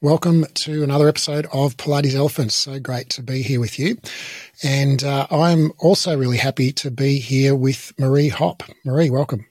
[0.00, 2.54] Welcome to another episode of Pilates Elephants.
[2.54, 3.96] So great to be here with you.
[4.62, 8.62] And uh, I'm also really happy to be here with Marie Hopp.
[8.84, 9.44] Marie, welcome.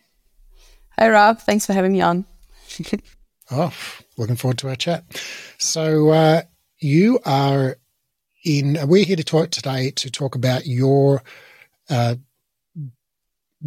[0.97, 1.39] Hi, Rob.
[1.39, 2.23] Thanks for having me on.
[3.51, 3.73] oh,
[4.15, 5.03] looking forward to our chat.
[5.57, 6.43] So, uh,
[6.79, 7.77] you are
[8.45, 11.23] in, we're here to talk today to talk about your
[11.89, 12.15] uh,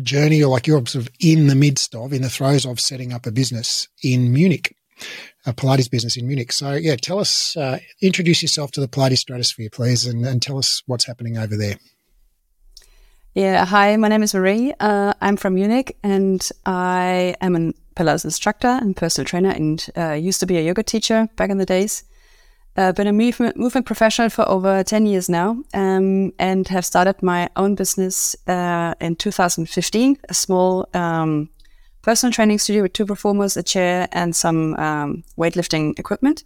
[0.00, 3.12] journey or like you're sort of in the midst of, in the throes of setting
[3.12, 4.74] up a business in Munich
[5.46, 6.52] a Pilates business in Munich.
[6.52, 10.58] So, yeah, tell us, uh, introduce yourself to the Pilates stratosphere, please, and, and, tell
[10.58, 11.76] us what's happening over there.
[13.34, 14.74] Yeah, hi, my name is Marie.
[14.80, 20.12] Uh, I'm from Munich and I am a Pilates instructor and personal trainer and uh,
[20.12, 22.04] used to be a yoga teacher back in the days.
[22.76, 27.22] Uh, been a movement, movement professional for over 10 years now um, and have started
[27.22, 31.48] my own business uh, in 2015, a small um,
[32.02, 36.44] personal training studio with two reformers, a chair, and some um, weightlifting equipment.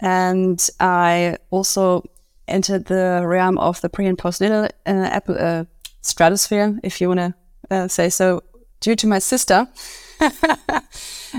[0.00, 2.04] And I also
[2.48, 5.64] entered the realm of the pre and postnatal uh, uh,
[6.00, 7.34] stratosphere, if you want to
[7.70, 8.42] uh, say so,
[8.80, 9.68] due to my sister,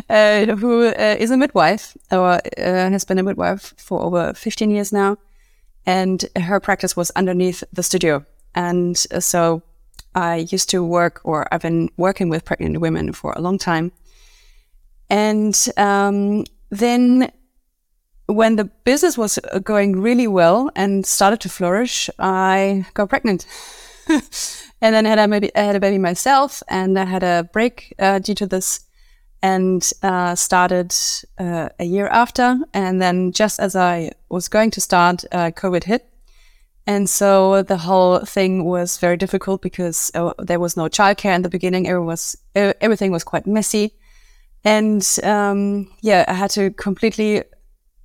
[0.09, 4.72] uh, who uh, is a midwife or uh, has been a midwife for over 15
[4.72, 5.17] years now.
[5.85, 8.25] And her practice was underneath the studio.
[8.55, 9.61] And so
[10.16, 13.91] I used to work, or I've been working with pregnant women for a long time.
[15.09, 17.31] And um, then
[18.27, 23.45] when the business was uh, going really well and started to flourish, I got pregnant.
[24.08, 27.94] and then had a, maybe, I had a baby myself, and I had a break
[28.00, 28.81] uh, due to this
[29.41, 30.95] and uh, started
[31.38, 32.59] uh, a year after.
[32.73, 36.12] And then just as I was going to start, uh, COVID hit.
[36.85, 41.41] And so the whole thing was very difficult because uh, there was no childcare in
[41.41, 41.87] the beginning.
[41.87, 43.93] Everything was, everything was quite messy.
[44.65, 47.43] And um, yeah, I had to completely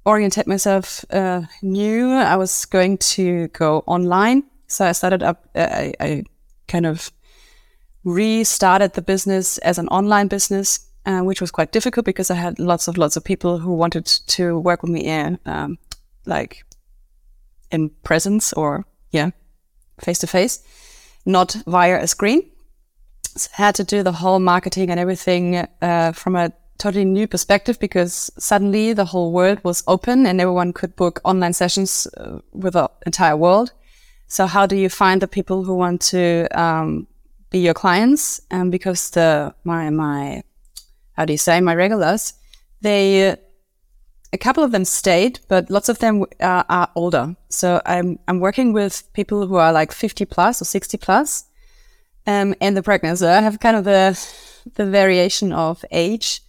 [0.06, 2.12] orientate myself uh, new.
[2.12, 4.44] I was going to go online.
[4.66, 6.24] So I started up, uh, I, I,
[6.66, 7.10] kind of
[8.04, 12.58] restarted the business as an online business, uh, which was quite difficult because I had
[12.58, 15.78] lots of lots of people who wanted to work with me in um,
[16.26, 16.66] like
[17.70, 19.30] in presence or yeah,
[20.00, 20.62] face to face,
[21.24, 22.50] not via a screen.
[23.36, 27.78] So had to do the whole marketing and everything uh, from a totally new perspective
[27.78, 32.74] because suddenly the whole world was open and everyone could book online sessions uh, with
[32.74, 33.72] the entire world.
[34.28, 37.06] So how do you find the people who want to um,
[37.50, 38.40] be your clients?
[38.50, 40.42] And because the my my
[41.12, 42.34] how do you say my regulars,
[42.80, 43.36] they
[44.32, 47.36] a couple of them stayed, but lots of them uh, are older.
[47.48, 51.44] So I'm I'm working with people who are like 50 plus or 60 plus,
[52.26, 53.18] um, and the pregnant.
[53.18, 54.18] So I have kind of the
[54.74, 56.42] the variation of age,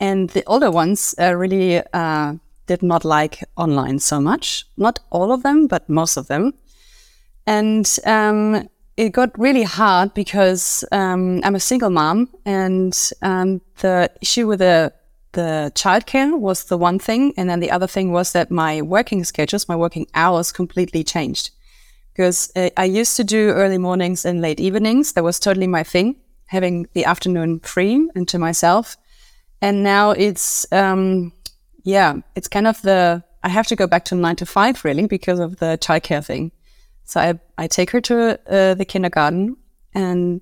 [0.00, 2.34] and the older ones uh, really uh,
[2.66, 4.66] did not like online so much.
[4.76, 6.54] Not all of them, but most of them,
[7.46, 14.10] and um, it got really hard because um, I'm a single mom, and um, the
[14.20, 14.92] issue with the
[15.34, 17.32] the childcare was the one thing.
[17.36, 21.50] And then the other thing was that my working schedules, my working hours completely changed.
[22.12, 25.12] Because uh, I used to do early mornings and late evenings.
[25.12, 28.96] That was totally my thing, having the afternoon free and to myself.
[29.60, 31.32] And now it's, um,
[31.82, 35.06] yeah, it's kind of the, I have to go back to nine to five really
[35.06, 36.52] because of the childcare thing.
[37.04, 39.56] So I, I take her to uh, the kindergarten
[39.94, 40.40] and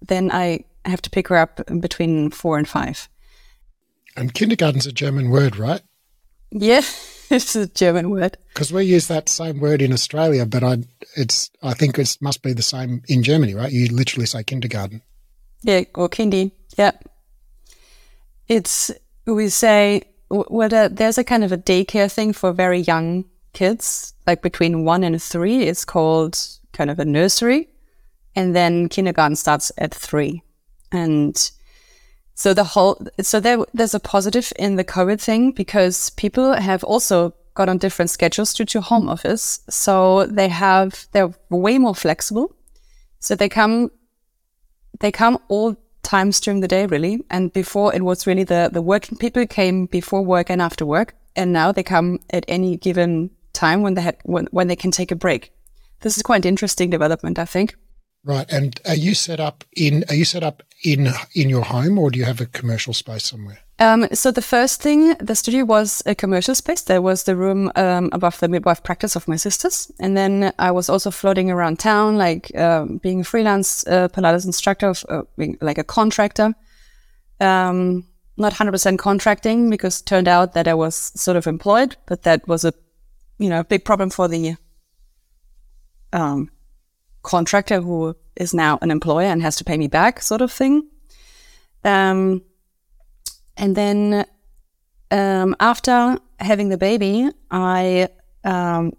[0.00, 3.08] then I have to pick her up between four and five.
[4.16, 5.82] And kindergarten's a German word, right?
[6.50, 6.82] Yeah,
[7.30, 8.36] it's a German word.
[8.54, 10.78] Because we use that same word in Australia, but I,
[11.16, 13.72] it's, I think it must be the same in Germany, right?
[13.72, 15.02] You literally say kindergarten.
[15.62, 16.52] Yeah, or kindy.
[16.76, 16.92] Yeah.
[18.48, 18.90] It's,
[19.26, 24.42] we say, well, there's a kind of a daycare thing for very young kids, like
[24.42, 25.62] between one and three.
[25.62, 26.38] It's called
[26.72, 27.68] kind of a nursery.
[28.36, 30.42] And then kindergarten starts at three.
[30.92, 31.50] And
[32.40, 36.82] so the whole, so there, there's a positive in the COVID thing because people have
[36.84, 39.60] also got on different schedules due to home office.
[39.68, 42.56] So they have, they're way more flexible.
[43.18, 43.90] So they come,
[45.00, 47.22] they come all times during the day, really.
[47.28, 51.16] And before it was really the, the working people came before work and after work.
[51.36, 54.92] And now they come at any given time when they had, when, when they can
[54.92, 55.52] take a break.
[56.00, 57.76] This is quite an interesting development, I think.
[58.22, 58.50] Right.
[58.52, 62.10] And are you set up in are you set up in in your home or
[62.10, 63.60] do you have a commercial space somewhere?
[63.78, 66.82] Um, so the first thing, the studio was a commercial space.
[66.82, 70.70] There was the room um, above the midwife practice of my sisters, and then I
[70.70, 75.22] was also floating around town, like um, being a freelance uh, Pilates instructor, of, uh,
[75.38, 76.54] being like a contractor.
[77.40, 78.04] Um,
[78.36, 82.46] not 100% contracting because it turned out that I was sort of employed, but that
[82.46, 82.74] was a,
[83.38, 84.56] you know, big problem for the
[86.12, 86.50] um,
[87.22, 90.88] contractor who is now an employer and has to pay me back sort of thing.
[91.84, 92.42] Um,
[93.56, 94.24] and then
[95.10, 98.08] um, after having the baby, I
[98.44, 98.92] um,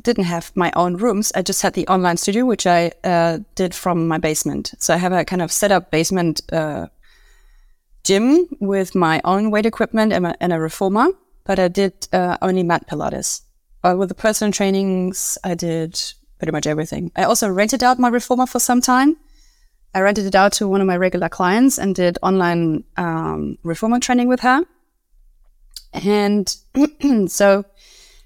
[0.00, 1.32] didn't have my own rooms.
[1.34, 4.74] I just had the online studio, which I uh, did from my basement.
[4.78, 6.86] So I have a kind of set up basement uh,
[8.04, 11.08] gym with my own weight equipment and a, and a reformer,
[11.44, 13.42] but I did uh, only mat Pilates.
[13.82, 16.00] Uh, with the personal trainings, I did
[16.38, 17.10] pretty much everything.
[17.16, 19.16] I also rented out my reformer for some time.
[19.94, 23.98] I rented it out to one of my regular clients and did online um, reformer
[23.98, 24.62] training with her.
[25.92, 26.54] And
[27.28, 27.64] so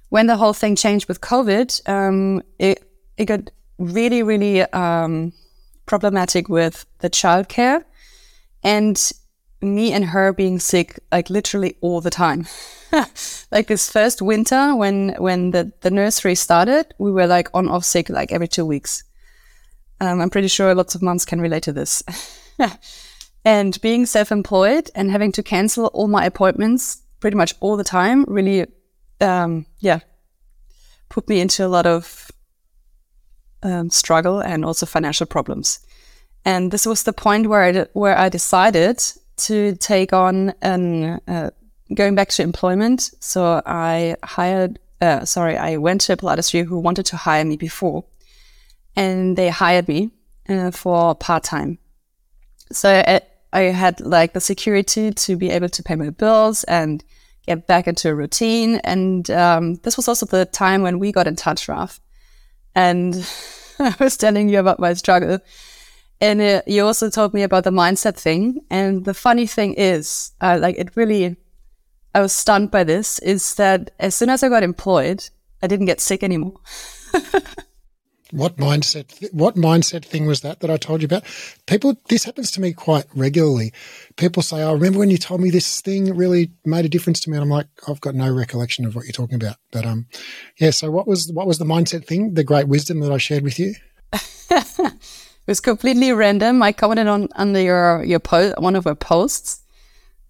[0.08, 2.82] when the whole thing changed with COVID, um, it,
[3.16, 5.32] it got really, really um,
[5.86, 7.84] problematic with the childcare
[8.62, 9.12] and
[9.62, 12.46] me and her being sick like literally all the time.
[13.52, 17.84] like this first winter when when the, the nursery started, we were like on off
[17.84, 19.04] sick like every two weeks.
[20.00, 22.02] Um, I'm pretty sure lots of moms can relate to this.
[23.44, 28.24] and being self-employed and having to cancel all my appointments pretty much all the time
[28.26, 28.66] really,
[29.20, 30.00] um, yeah,
[31.10, 32.30] put me into a lot of
[33.62, 35.80] um, struggle and also financial problems.
[36.46, 39.02] And this was the point where I, where I decided
[39.40, 41.50] to take on an uh,
[41.94, 43.10] going back to employment.
[43.20, 47.56] So I hired, uh, sorry, I went to a Pilates who wanted to hire me
[47.56, 48.04] before,
[48.96, 50.10] and they hired me
[50.48, 51.78] uh, for part time.
[52.72, 53.20] So I,
[53.52, 57.02] I, had like the security to be able to pay my bills and
[57.46, 58.76] get back into a routine.
[58.84, 61.98] And um, this was also the time when we got in touch, Raph.
[62.74, 63.26] And
[63.80, 65.40] I was telling you about my struggle.
[66.20, 68.60] And uh, you also told me about the mindset thing.
[68.70, 71.36] And the funny thing is, uh, like, it really
[72.14, 75.28] I was stunned by this is that as soon as I got employed,
[75.62, 76.54] I didn't get sick anymore.
[78.32, 79.08] what mindset?
[79.18, 81.22] Th- what mindset thing was that that I told you about?
[81.66, 83.72] People, this happens to me quite regularly.
[84.16, 87.20] People say, "I oh, remember when you told me this thing really made a difference
[87.20, 89.86] to me," and I'm like, "I've got no recollection of what you're talking about." But
[89.86, 90.06] um,
[90.58, 90.70] yeah.
[90.70, 92.34] So what was what was the mindset thing?
[92.34, 93.74] The great wisdom that I shared with you.
[95.46, 96.62] it was completely random.
[96.62, 99.60] I commented on under your your post, one of your posts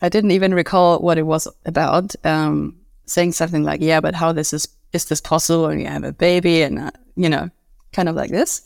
[0.03, 2.15] I didn't even recall what it was about.
[2.25, 2.77] Um,
[3.07, 6.13] saying something like, "Yeah, but how this is is this possible when you have a
[6.13, 7.51] baby?" and uh, you know,
[7.93, 8.63] kind of like this.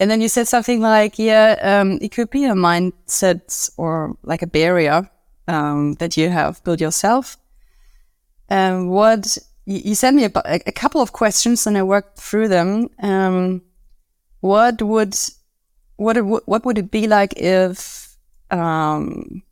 [0.00, 4.42] And then you said something like, "Yeah, um, it could be a mindset or like
[4.42, 5.10] a barrier
[5.46, 7.36] um, that you have built yourself."
[8.48, 9.36] And um, what
[9.66, 12.88] you, sent me a, a, couple of questions, and I worked through them.
[13.02, 13.60] Um,
[14.40, 15.14] what would
[15.98, 18.16] what it, what would it be like if
[18.50, 19.42] um,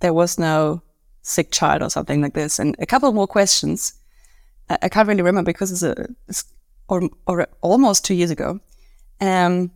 [0.00, 0.80] there was no
[1.22, 2.58] sick child or something like this.
[2.58, 3.94] And a couple more questions.
[4.70, 6.44] I, I can't really remember because it's, a, it's
[6.88, 8.60] or, or almost two years ago.
[9.20, 9.72] Um,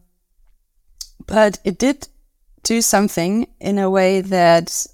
[1.26, 2.08] but it did
[2.62, 4.86] do something in a way that,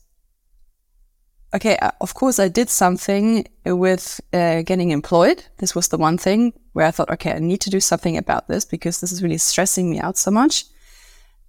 [1.55, 5.45] okay, uh, of course, I did something with uh, getting employed.
[5.59, 8.49] This was the one thing where I thought, okay, I need to do something about
[8.49, 10.65] this because this is really stressing me out so much.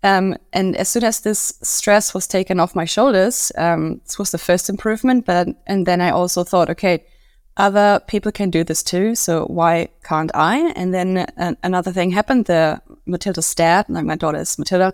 [0.03, 4.31] Um, and as soon as this stress was taken off my shoulders, um, this was
[4.31, 5.25] the first improvement.
[5.25, 7.05] But and then I also thought, okay,
[7.55, 10.73] other people can do this too, so why can't I?
[10.75, 11.27] And then
[11.63, 12.45] another thing happened.
[12.45, 14.91] The Matilda's dad, like my daughter is Matilda,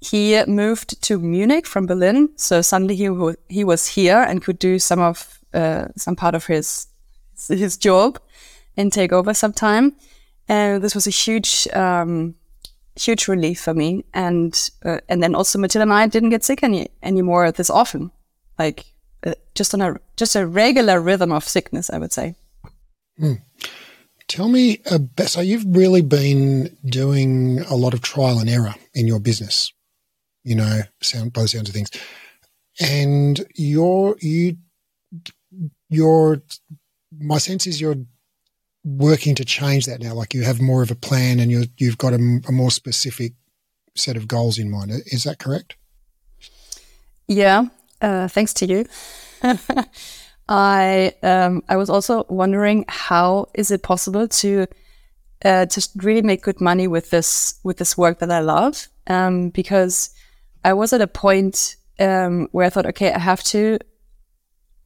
[0.00, 2.30] he moved to Munich from Berlin.
[2.36, 3.08] So suddenly he
[3.48, 6.88] he was here and could do some of uh, some part of his
[7.48, 8.18] his job
[8.76, 9.94] and take over some time.
[10.48, 12.34] And this was a huge um,
[12.96, 14.04] huge relief for me.
[14.14, 18.10] And uh, and then also Matilda and I didn't get sick any anymore this often,
[18.58, 18.86] like
[19.26, 22.34] uh, just on a just a regular rhythm of sickness, I would say.
[23.18, 23.34] Hmm.
[24.28, 29.06] Tell me, about, so you've really been doing a lot of trial and error in
[29.06, 29.72] your business,
[30.42, 31.90] you know, sound by the sounds of things,
[32.80, 34.56] and you're you
[35.90, 36.42] you're
[37.18, 37.96] my sense is you're
[38.84, 40.14] working to change that now?
[40.14, 43.32] Like you have more of a plan and you you've got a, a more specific
[43.94, 44.90] set of goals in mind.
[45.06, 45.76] Is that correct?
[47.28, 47.66] Yeah,
[48.00, 48.86] uh, thanks to you.
[50.48, 54.66] I um, I was also wondering how is it possible to
[55.44, 59.50] uh, to really make good money with this with this work that I love um,
[59.50, 60.10] because
[60.64, 63.78] I was at a point um, where I thought, okay, I have to.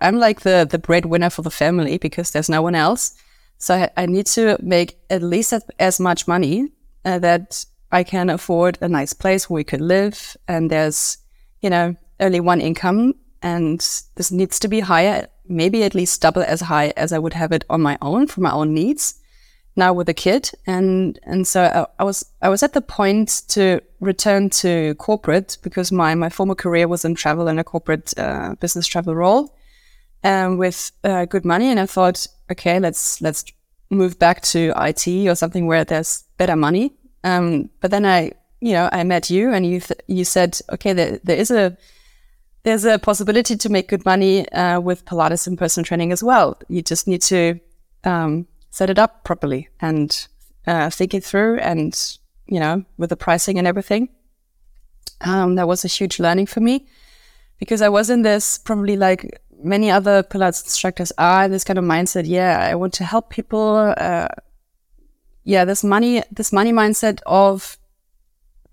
[0.00, 3.14] I'm like the the breadwinner for the family because there's no one else.
[3.58, 6.72] So I, I need to make at least as, as much money
[7.04, 10.36] uh, that I can afford a nice place where we could live.
[10.46, 11.18] And there's,
[11.60, 13.14] you know, only one income.
[13.42, 13.80] and
[14.16, 17.52] this needs to be higher, maybe at least double as high as I would have
[17.52, 19.14] it on my own for my own needs.
[19.78, 23.42] Now with a kid, and and so I, I was I was at the point
[23.48, 28.18] to return to corporate because my my former career was in travel in a corporate
[28.18, 29.54] uh, business travel role,
[30.26, 33.44] um, with uh, good money, and I thought, okay, let's let's
[33.90, 36.92] move back to IT or something where there's better money.
[37.22, 40.92] Um, but then I, you know, I met you, and you th- you said, okay,
[40.92, 41.76] there, there is a
[42.64, 46.58] there's a possibility to make good money uh, with Pilates and personal training as well.
[46.68, 47.60] You just need to
[48.02, 50.26] um, set it up properly and
[50.66, 54.08] uh, think it through, and you know, with the pricing and everything.
[55.20, 56.86] Um, that was a huge learning for me
[57.58, 61.78] because I was in this probably like many other Pilates instructors are in this kind
[61.78, 62.24] of mindset.
[62.26, 63.94] Yeah, I want to help people.
[63.96, 64.28] Uh,
[65.44, 67.78] yeah, this money, this money mindset of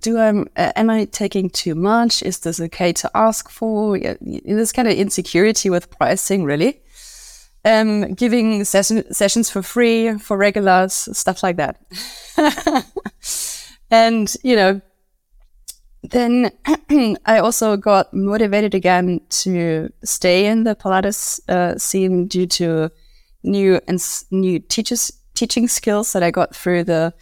[0.03, 2.21] do I uh, am I taking too much?
[2.21, 3.97] Is this okay to ask for?
[3.97, 6.81] Yeah, this kind of insecurity with pricing, really.
[7.65, 11.79] Um, giving session, sessions for free for regulars, stuff like that.
[13.89, 14.81] and you know,
[16.03, 16.51] then
[17.25, 22.91] I also got motivated again to stay in the Pilates uh, scene due to
[23.43, 23.99] new and
[24.31, 27.13] new teachers teaching skills that I got through the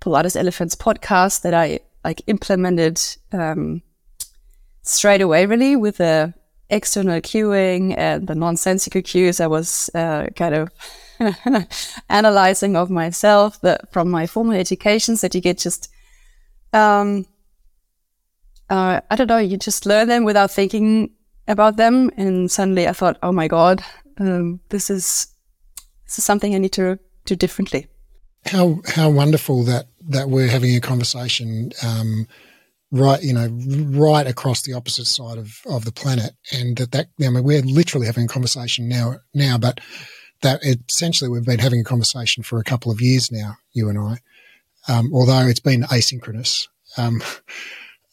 [0.00, 3.00] Pilates Elephants podcast that I like implemented
[3.32, 3.82] um,
[4.82, 6.32] straight away, really with the
[6.70, 9.40] external cueing and the nonsensical cues.
[9.40, 10.70] I was uh, kind of
[12.08, 15.90] analyzing of myself that from my formal educations that you get just
[16.72, 17.26] um,
[18.70, 21.10] uh, I don't know, you just learn them without thinking
[21.46, 22.10] about them.
[22.16, 23.82] And suddenly I thought, oh my God,
[24.18, 25.28] um, this is,
[26.04, 27.86] this is something I need to do differently.
[28.46, 32.26] How, how wonderful that, that we're having a conversation, um,
[32.90, 33.48] right, you know,
[33.98, 36.32] right across the opposite side of, of the planet.
[36.52, 39.80] And that, that, I mean, we're literally having a conversation now, now, but
[40.42, 43.98] that essentially we've been having a conversation for a couple of years now, you and
[43.98, 44.18] I.
[44.90, 46.68] Um, although it's been asynchronous.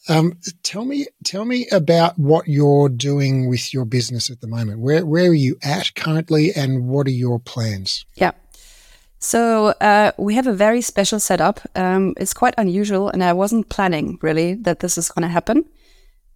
[0.08, 4.80] Um, tell me, tell me about what you're doing with your business at the moment.
[4.80, 8.06] Where where are you at currently, and what are your plans?
[8.14, 8.32] Yeah.
[9.18, 11.60] So uh, we have a very special setup.
[11.74, 15.64] Um, it's quite unusual, and I wasn't planning really that this is going to happen.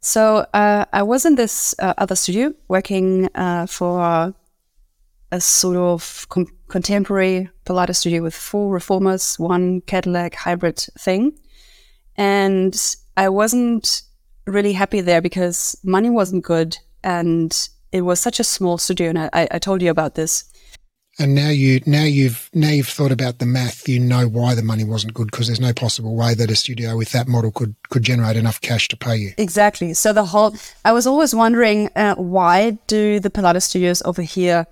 [0.00, 4.34] So uh, I was in this uh, other studio working uh, for
[5.30, 11.38] a sort of com- contemporary Pilates studio with four reformers, one Cadillac hybrid thing,
[12.16, 14.00] and I wasn't
[14.46, 19.10] really happy there because money wasn't good and it was such a small studio.
[19.10, 20.44] And I, I told you about this.
[21.18, 23.86] And now you now you've now you've thought about the math.
[23.86, 26.96] You know why the money wasn't good because there's no possible way that a studio
[26.96, 29.34] with that model could could generate enough cash to pay you.
[29.36, 29.92] Exactly.
[29.92, 30.54] So the whole
[30.86, 34.66] I was always wondering uh, why do the Pilates studios over here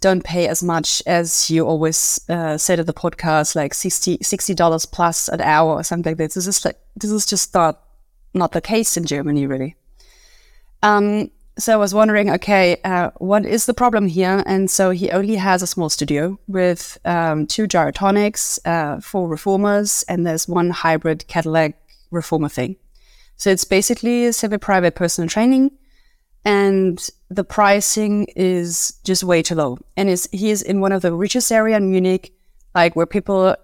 [0.00, 4.86] don't pay as much as you always uh, said at the podcast, like 60 dollars
[4.86, 6.32] plus an hour or something like this.
[6.32, 7.78] This is like this is just not
[8.34, 9.76] not the case in Germany, really.
[10.82, 14.42] Um, so I was wondering, okay, uh, what is the problem here?
[14.46, 20.04] And so he only has a small studio with um, two gyrotonics, uh, four reformers,
[20.08, 21.74] and there's one hybrid Cadillac
[22.10, 22.76] reformer thing.
[23.36, 25.72] So it's basically semi-private personal training,
[26.44, 29.78] and the pricing is just way too low.
[29.96, 32.32] And is he is in one of the richest area in Munich,
[32.74, 33.56] like where people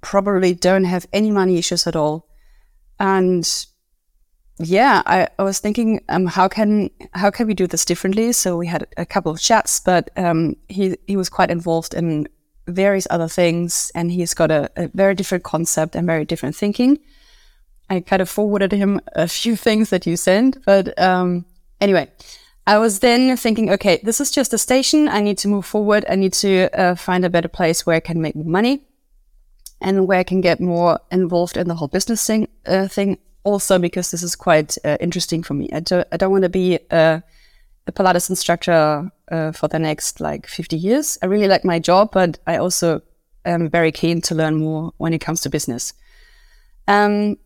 [0.00, 2.26] probably don't have any money issues at all,
[2.98, 3.66] and
[4.58, 8.32] yeah, I, I was thinking, um, how can how can we do this differently?
[8.32, 12.28] So we had a couple of chats, but um, he he was quite involved in
[12.68, 16.98] various other things, and he's got a, a, very different concept and very different thinking.
[17.90, 21.46] I kind of forwarded him a few things that you sent, but um,
[21.80, 22.10] anyway,
[22.64, 25.08] I was then thinking, okay, this is just a station.
[25.08, 26.04] I need to move forward.
[26.08, 28.84] I need to uh, find a better place where I can make more money,
[29.80, 32.46] and where I can get more involved in the whole business thing.
[32.64, 35.68] Uh, thing also because this is quite uh, interesting for me.
[35.72, 37.22] I, do, I don't want to be a,
[37.86, 41.18] a Pilates instructor uh, for the next like 50 years.
[41.22, 43.02] I really like my job, but I also
[43.44, 45.92] am very keen to learn more when it comes to business.
[46.88, 47.36] Um,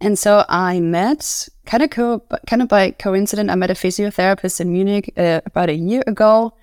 [0.00, 3.50] and so I met kind of co- kind of by coincidence.
[3.50, 6.54] I met a physiotherapist in Munich uh, about a year ago,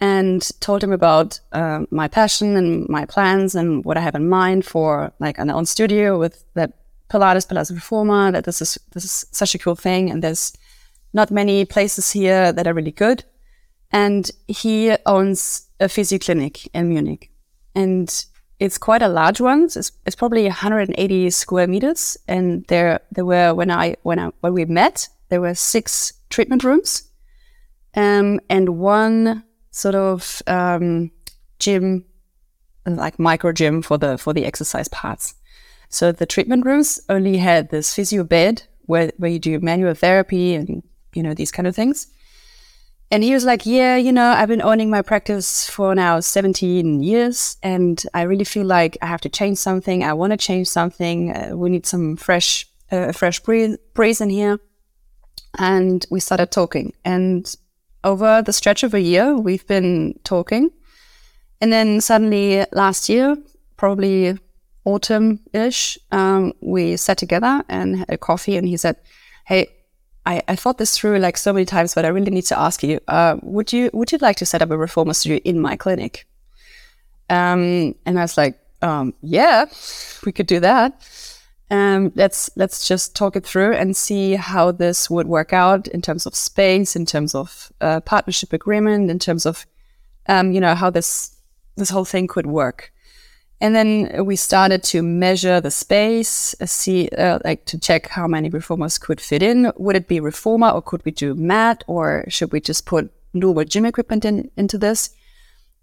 [0.00, 4.28] and told him about uh, my passion and my plans and what I have in
[4.28, 6.72] mind for like an own studio with that
[7.10, 10.52] Pilates, Pilates Reformer, that this is this is such a cool thing, and there's
[11.12, 13.24] not many places here that are really good.
[13.90, 17.30] And he owns a physio clinic in Munich,
[17.74, 18.24] and
[18.60, 19.64] it's quite a large one.
[19.64, 24.52] It's, it's probably 180 square meters, and there there were when I when I when
[24.52, 27.04] we met, there were six treatment rooms,
[27.94, 31.10] um, and one sort of um,
[31.58, 32.04] gym,
[32.86, 35.34] like micro gym for the for the exercise parts.
[35.88, 40.54] So the treatment rooms only had this physio bed where where you do manual therapy
[40.54, 40.82] and
[41.14, 42.08] you know these kind of things.
[43.10, 47.02] And he was like, Yeah, you know, I've been owning my practice for now 17
[47.02, 50.04] years, and I really feel like I have to change something.
[50.04, 51.34] I want to change something.
[51.34, 54.60] Uh, we need some fresh, uh, fresh breeze, breeze in here.
[55.58, 56.92] And we started talking.
[57.04, 57.52] And
[58.04, 60.70] over the stretch of a year, we've been talking.
[61.62, 63.36] And then suddenly last year,
[63.78, 64.38] probably
[64.88, 68.96] autumn ish, um, we sat together and had a coffee, and he said,
[69.46, 69.68] Hey,
[70.26, 72.82] I, I thought this through like so many times, but I really need to ask
[72.82, 75.76] you: uh, Would you would you like to set up a reformer studio in my
[75.76, 76.26] clinic?
[77.30, 79.66] Um, and I was like, um, Yeah,
[80.24, 81.02] we could do that.
[81.70, 86.00] Um, let's let's just talk it through and see how this would work out in
[86.00, 89.66] terms of space, in terms of uh, partnership agreement, in terms of
[90.28, 91.36] um, you know how this
[91.76, 92.92] this whole thing could work.
[93.60, 98.28] And then we started to measure the space, uh, see, uh, like to check how
[98.28, 99.72] many reformers could fit in.
[99.76, 103.64] Would it be reformer or could we do mat or should we just put normal
[103.64, 105.10] gym equipment in, into this?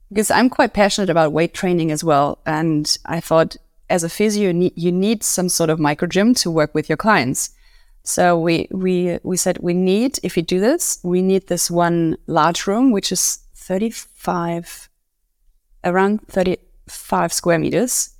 [0.09, 2.39] Because I'm quite passionate about weight training as well.
[2.45, 3.57] And I thought
[3.89, 6.87] as a physio, you need, you need some sort of micro gym to work with
[6.87, 7.49] your clients.
[8.03, 12.17] So we, we, we said we need, if we do this, we need this one
[12.27, 14.89] large room, which is 35,
[15.83, 18.11] around 30, five square meters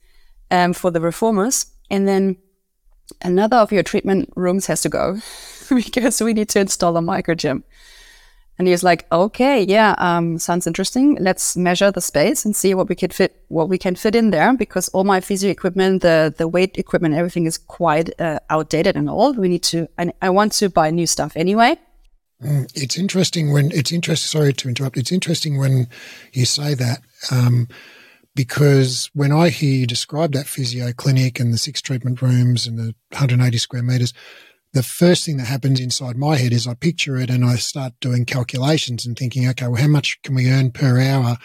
[0.52, 1.68] um, for the reformers.
[1.90, 2.38] And then
[3.22, 5.20] another of your treatment rooms has to go
[5.70, 7.64] because we need to install a micro gym.
[8.58, 11.18] And he was like, okay, yeah, um, sounds interesting.
[11.20, 14.32] Let's measure the space and see what we can fit, what we can fit in
[14.32, 18.96] there because all my physio equipment, the, the weight equipment, everything is quite uh, outdated
[18.96, 19.38] and old.
[19.38, 21.78] We need to, I, I want to buy new stuff anyway.
[22.42, 24.40] Mm, it's interesting when it's interesting.
[24.40, 24.98] Sorry to interrupt.
[24.98, 25.90] It's interesting when
[26.32, 27.02] you say that.
[27.32, 27.68] Um,
[28.36, 32.78] because when I hear you describe that physio clinic and the six treatment rooms and
[32.78, 34.14] the 180 square meters,
[34.74, 37.94] the first thing that happens inside my head is I picture it and I start
[38.02, 41.38] doing calculations and thinking, okay, well, how much can we earn per hour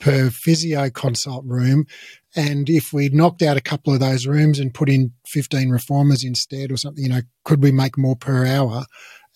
[0.00, 1.86] per physio consult room?
[2.34, 6.24] And if we knocked out a couple of those rooms and put in 15 reformers
[6.24, 8.86] instead or something, you know, could we make more per hour?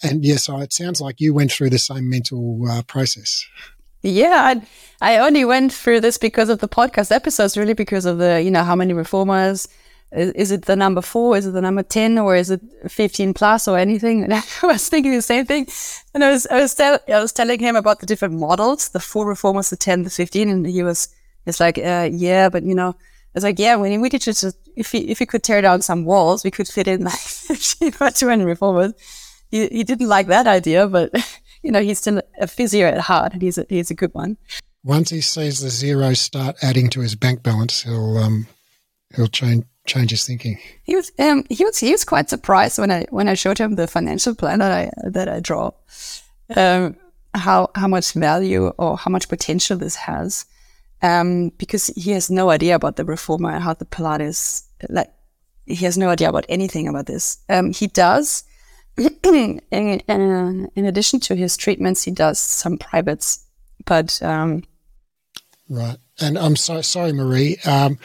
[0.02, 3.46] And yes, it sounds like you went through the same mental uh, process.
[4.06, 4.62] Yeah,
[5.00, 8.40] I, I only went through this because of the podcast episodes, really because of the,
[8.40, 9.68] you know, how many reformers.
[10.12, 11.36] Is, it the number four?
[11.36, 14.22] Is it the number 10 or is it 15 plus or anything?
[14.22, 15.66] And I was thinking the same thing.
[16.14, 19.00] And I was, I was, tell, I was telling him about the different models, the
[19.00, 20.48] four reformers, the 10, the 15.
[20.48, 21.08] And he was,
[21.44, 22.94] it's like, uh, yeah, but you know,
[23.34, 24.44] it's like, yeah, when we could just,
[24.76, 27.94] if he, if he could tear down some walls, we could fit in like 15
[28.00, 28.92] or 20 reformers.
[29.50, 31.12] He, he didn't like that idea, but
[31.66, 34.36] you know, he's still a physio at heart, and he's a, he's a good one.
[34.84, 38.46] Once he sees the zeros start adding to his bank balance, he'll um,
[39.16, 40.60] he'll change change his thinking.
[40.84, 43.74] He was um, he was he was quite surprised when I when I showed him
[43.74, 45.72] the financial plan that I that I draw,
[46.54, 46.96] um,
[47.34, 50.46] how how much value or how much potential this has,
[51.02, 55.10] um, because he has no idea about the reformer and how the Pilates like
[55.64, 57.38] he has no idea about anything about this.
[57.48, 58.44] Um, he does
[59.24, 63.44] in, in, in, addition to his treatments, he does some privates.
[63.84, 64.64] But um,
[65.68, 67.58] right, and I'm so sorry, Marie.
[67.64, 67.98] Um,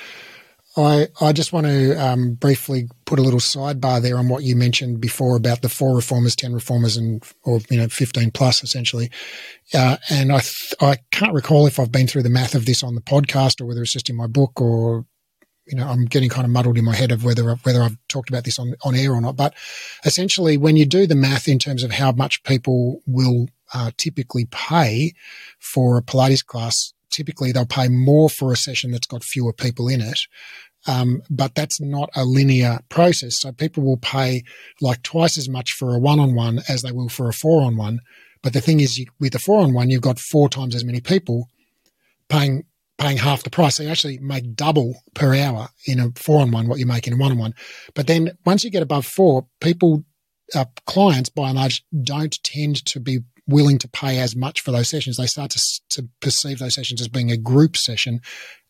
[0.77, 4.55] I I just want to um, briefly put a little sidebar there on what you
[4.55, 9.09] mentioned before about the four reformers, ten reformers, and or you know fifteen plus essentially.
[9.73, 12.83] Uh, and I th- I can't recall if I've been through the math of this
[12.83, 15.05] on the podcast or whether it's just in my book or
[15.65, 18.29] you know, I'm getting kind of muddled in my head of whether whether I've talked
[18.29, 19.35] about this on on air or not.
[19.35, 19.53] But
[20.03, 24.45] essentially, when you do the math in terms of how much people will uh, typically
[24.45, 25.13] pay
[25.59, 29.87] for a Pilates class, typically they'll pay more for a session that's got fewer people
[29.87, 30.19] in it.
[30.87, 33.39] Um, but that's not a linear process.
[33.39, 34.43] So people will pay
[34.81, 37.99] like twice as much for a one-on-one as they will for a four-on-one.
[38.41, 41.49] But the thing is, you, with a four-on-one, you've got four times as many people
[42.29, 42.63] paying
[43.01, 43.75] paying half the price.
[43.75, 47.07] So you actually make double per hour in a four on one what you make
[47.07, 47.55] in a one on one.
[47.95, 50.05] But then once you get above four, people,
[50.53, 54.71] uh, clients by and large don't tend to be willing to pay as much for
[54.71, 55.17] those sessions.
[55.17, 58.21] They start to, to perceive those sessions as being a group session.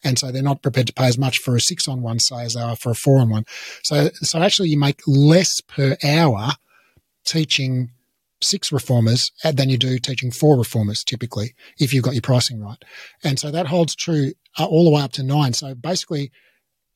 [0.04, 2.44] And so they're not prepared to pay as much for a six on one, say,
[2.44, 3.44] as they are for a four on one.
[3.84, 6.52] So, so actually you make less per hour
[7.26, 7.92] teaching
[8.42, 12.84] six reformers than you do teaching four reformers typically if you've got your pricing right.
[13.24, 15.54] And so that holds true uh, all the way up to nine.
[15.54, 16.32] So basically,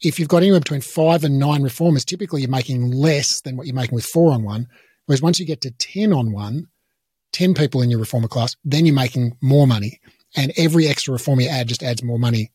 [0.01, 3.67] if you've got anywhere between five and nine reformers, typically you're making less than what
[3.67, 4.67] you're making with four on one.
[5.05, 6.67] Whereas once you get to 10 on one,
[7.33, 9.99] 10 people in your reformer class, then you're making more money.
[10.35, 12.51] And every extra reformer you add just adds more money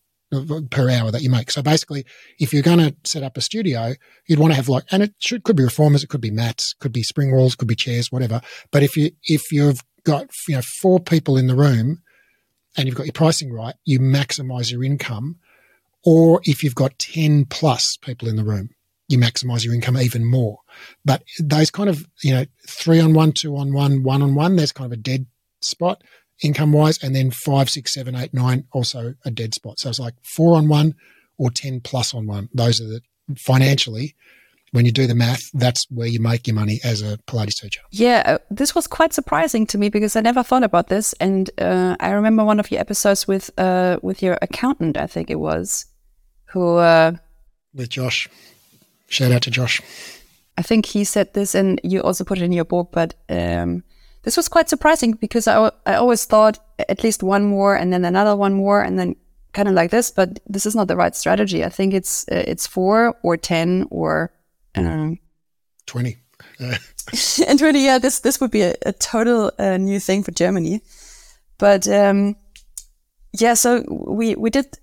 [0.70, 1.50] per hour that you make.
[1.50, 2.04] So basically,
[2.38, 3.94] if you're going to set up a studio,
[4.26, 6.74] you'd want to have like, and it should, could be reformers, it could be mats,
[6.74, 8.40] could be spring walls, could be chairs, whatever.
[8.70, 12.02] But if you, if you've got, you know, four people in the room
[12.76, 15.36] and you've got your pricing right, you maximize your income.
[16.04, 18.70] Or if you've got 10 plus people in the room,
[19.08, 20.58] you maximize your income even more.
[21.04, 24.56] But those kind of, you know, three on one, two on one, one on one,
[24.56, 25.26] there's kind of a dead
[25.60, 26.02] spot
[26.42, 27.03] income wise.
[27.03, 29.79] And then five, six, seven, eight, nine, also a dead spot.
[29.79, 30.94] So it's like four on one
[31.38, 32.48] or 10 plus on one.
[32.53, 33.00] Those are the
[33.37, 34.14] financially,
[34.72, 37.81] when you do the math, that's where you make your money as a Pilates teacher.
[37.90, 41.12] Yeah, uh, this was quite surprising to me because I never thought about this.
[41.14, 45.31] And uh, I remember one of your episodes with uh, with your accountant, I think
[45.31, 45.87] it was,
[46.46, 46.76] who.
[46.76, 47.12] Uh,
[47.74, 48.29] with Josh.
[49.09, 49.81] Shout out to Josh.
[50.57, 53.83] I think he said this, and you also put it in your book, but um,
[54.22, 58.04] this was quite surprising because I, I always thought at least one more and then
[58.04, 59.16] another one more and then
[59.52, 61.64] kind of like this, but this is not the right strategy.
[61.64, 64.33] I think it's uh, it's four or ten or
[64.74, 65.18] um,
[65.87, 66.18] twenty.
[66.61, 70.83] and twenty, yeah, this this would be a, a total uh, new thing for Germany.
[71.59, 72.37] But um,
[73.33, 74.78] yeah, so we we did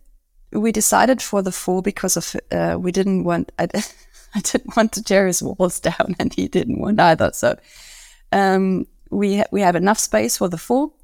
[0.52, 3.67] we decided for the four because of uh, we didn't want I,
[4.36, 7.32] I didn't want to tear his walls down and he didn't want either.
[7.34, 7.58] So
[8.32, 10.96] um, we ha- we have enough space for the full,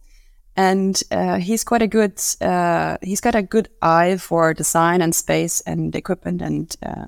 [0.55, 5.15] and uh, he's quite a good uh, he's got a good eye for design and
[5.15, 7.05] space and equipment and uh,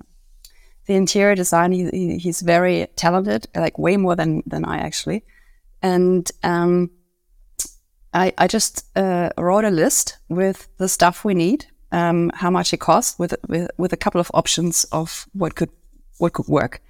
[0.85, 1.71] the interior design.
[1.71, 5.23] He, he's very talented, like way more than than I actually,
[5.81, 6.91] and um,
[8.13, 12.73] I I just uh, wrote a list with the stuff we need, um, how much
[12.73, 15.69] it costs, with with with a couple of options of what could
[16.17, 16.81] what could work,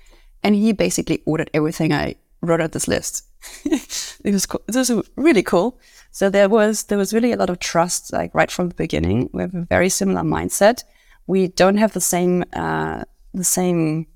[0.43, 3.24] and he basically ordered everything I wrote out this list
[3.65, 4.61] it was cool.
[4.67, 5.79] It was really cool.
[6.11, 9.29] So there was there was really a lot of trust, like right from the beginning.
[9.33, 10.83] We have a very similar mindset.
[11.27, 13.03] We don't have the same uh,
[13.33, 14.07] the same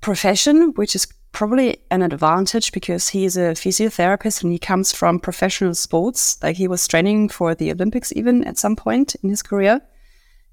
[0.00, 5.20] profession, which is probably an advantage because he is a physiotherapist and he comes from
[5.20, 6.42] professional sports.
[6.42, 9.80] Like he was training for the Olympics even at some point in his career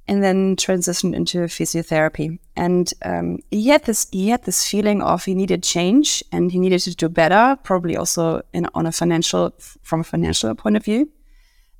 [0.08, 2.40] and then transitioned into physiotherapy.
[2.56, 6.60] And um, he had this he had this feeling of he needed change and he
[6.60, 10.86] needed to do better, probably also in, on a financial from a financial point of
[10.86, 11.10] view.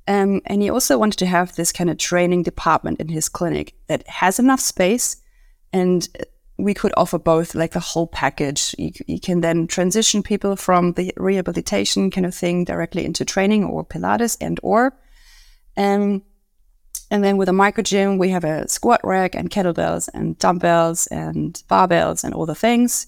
[0.06, 3.74] Um, and he also wanted to have this kind of training department in his clinic
[3.88, 5.16] that has enough space,
[5.70, 6.08] and
[6.56, 8.74] we could offer both, like the whole package.
[8.78, 13.64] You, you can then transition people from the rehabilitation kind of thing directly into training
[13.64, 14.98] or Pilates and or.
[15.76, 16.22] Um,
[17.10, 21.06] and then with a micro gym, we have a squat rack and kettlebells and dumbbells
[21.08, 23.06] and barbells and all the things.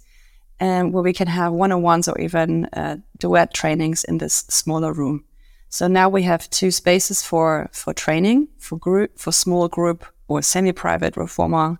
[0.58, 4.44] And where we can have one on ones or even uh, duet trainings in this
[4.48, 5.24] smaller room.
[5.70, 10.42] So now we have two spaces for, for training, for group, for small group or
[10.42, 11.78] semi private reformer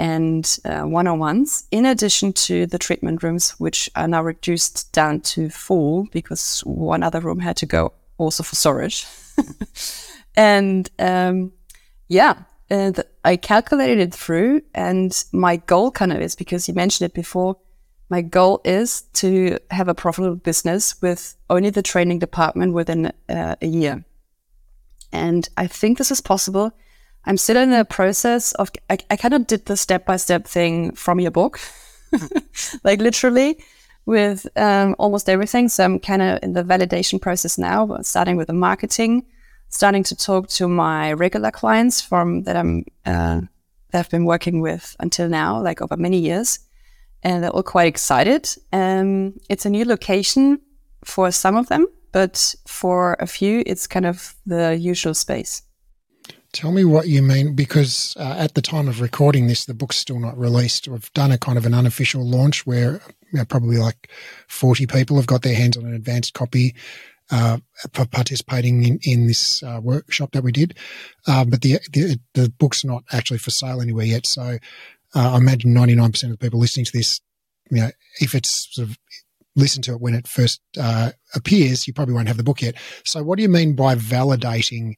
[0.00, 5.20] and one on ones, in addition to the treatment rooms, which are now reduced down
[5.20, 9.06] to four because one other room had to go also for storage.
[10.36, 11.52] And um,
[12.08, 14.62] yeah, and I calculated it through.
[14.74, 17.56] And my goal kind of is because you mentioned it before.
[18.08, 23.56] My goal is to have a profitable business with only the training department within uh,
[23.60, 24.04] a year.
[25.12, 26.72] And I think this is possible.
[27.24, 30.46] I'm still in the process of, I, I kind of did the step by step
[30.46, 31.60] thing from your book,
[32.84, 33.62] like literally
[34.06, 35.68] with um, almost everything.
[35.68, 39.26] So I'm kind of in the validation process now, starting with the marketing,
[39.70, 43.40] starting to talk to my regular clients from that I'm uh,
[43.90, 46.60] that I've been working with until now, like over many years,
[47.22, 48.48] and they're all quite excited.
[48.72, 50.60] Um, it's a new location
[51.04, 55.62] for some of them, but for a few, it's kind of the usual space.
[56.52, 59.96] Tell me what you mean, because uh, at the time of recording this, the book's
[59.96, 60.88] still not released.
[60.88, 63.00] We've done a kind of an unofficial launch where
[63.32, 64.10] you know, probably like
[64.48, 66.74] 40 people have got their hands on an advanced copy
[67.30, 67.58] uh,
[67.92, 70.76] for participating in, in this uh, workshop that we did.
[71.26, 74.26] Uh, but the, the, the book's not actually for sale anywhere yet.
[74.26, 74.58] So
[75.14, 77.20] uh, I imagine 99% of the people listening to this,
[77.70, 77.90] you know,
[78.20, 78.98] if it's sort of
[79.56, 82.76] listen to it when it first uh, appears, you probably won't have the book yet.
[83.04, 84.94] So what do you mean by validating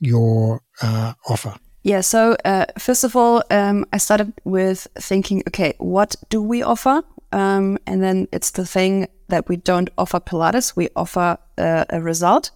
[0.00, 1.54] your uh, offer?
[1.82, 6.62] Yeah, so uh, first of all, um, I started with thinking, okay, what do we
[6.62, 7.02] offer?
[7.32, 12.00] Um, and then it's the thing that we don't offer Pilates, we offer uh, a
[12.00, 12.50] result.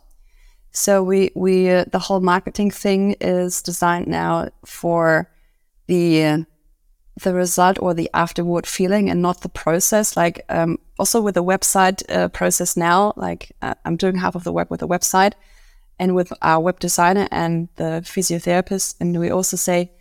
[0.72, 5.30] So we we uh, the whole marketing thing is designed now for
[5.86, 6.38] the uh,
[7.22, 10.16] the result or the afterward feeling and not the process.
[10.16, 14.44] Like um, also with the website uh, process now, like uh, I'm doing half of
[14.44, 15.34] the work with the website
[15.98, 18.96] and with our web designer and the physiotherapist.
[19.00, 19.92] And we also say,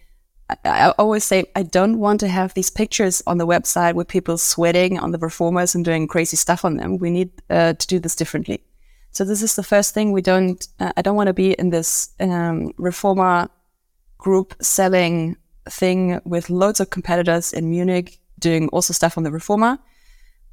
[0.50, 4.38] I, always say, I don't want to have these pictures on the website with people
[4.38, 6.98] sweating on the reformers and doing crazy stuff on them.
[6.98, 8.64] We need uh, to do this differently.
[9.12, 11.70] So this is the first thing we don't, uh, I don't want to be in
[11.70, 13.50] this um, reformer
[14.18, 15.38] group selling
[15.70, 19.80] thing with loads of competitors in Munich doing also stuff on the reformer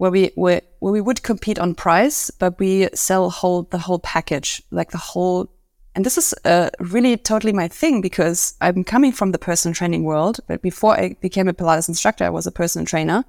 [0.00, 3.98] where we where, where we would compete on price, but we sell whole the whole
[3.98, 5.52] package, like the whole.
[6.00, 10.04] And this is uh, really totally my thing because I'm coming from the personal training
[10.04, 10.40] world.
[10.48, 13.22] But before I became a Pilates instructor, I was a personal trainer,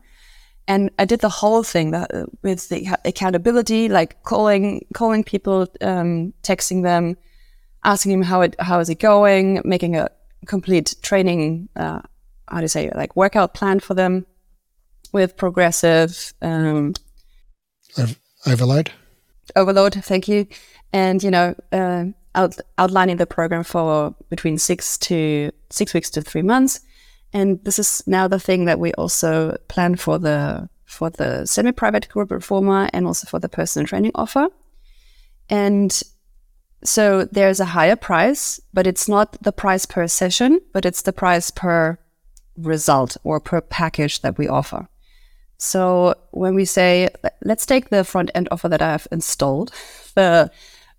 [0.69, 5.67] and I did the whole thing that, uh, with the accountability, like calling calling people,
[5.81, 7.17] um, texting them,
[7.83, 10.07] asking them how it how is it going, making a
[10.47, 11.67] complete training.
[11.75, 11.99] Uh,
[12.47, 14.25] how do you say like workout plan for them
[15.11, 16.93] with progressive um,
[18.47, 18.91] overload.
[19.57, 20.47] Overload, thank you.
[20.93, 26.21] And you know, uh, out, outlining the program for between six to six weeks to
[26.21, 26.81] three months.
[27.33, 32.09] And this is now the thing that we also plan for the for the semi-private
[32.09, 34.47] group reformer and also for the personal training offer.
[35.49, 36.01] And
[36.83, 41.13] so there's a higher price, but it's not the price per session, but it's the
[41.13, 41.97] price per
[42.57, 44.87] result or per package that we offer.
[45.57, 47.09] So when we say,
[47.43, 49.71] let's take the front end offer that I have installed,
[50.15, 50.51] the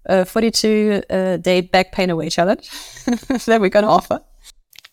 [0.08, 2.70] uh, 42 uh, day back pain away challenge
[3.04, 4.20] that we're going to offer.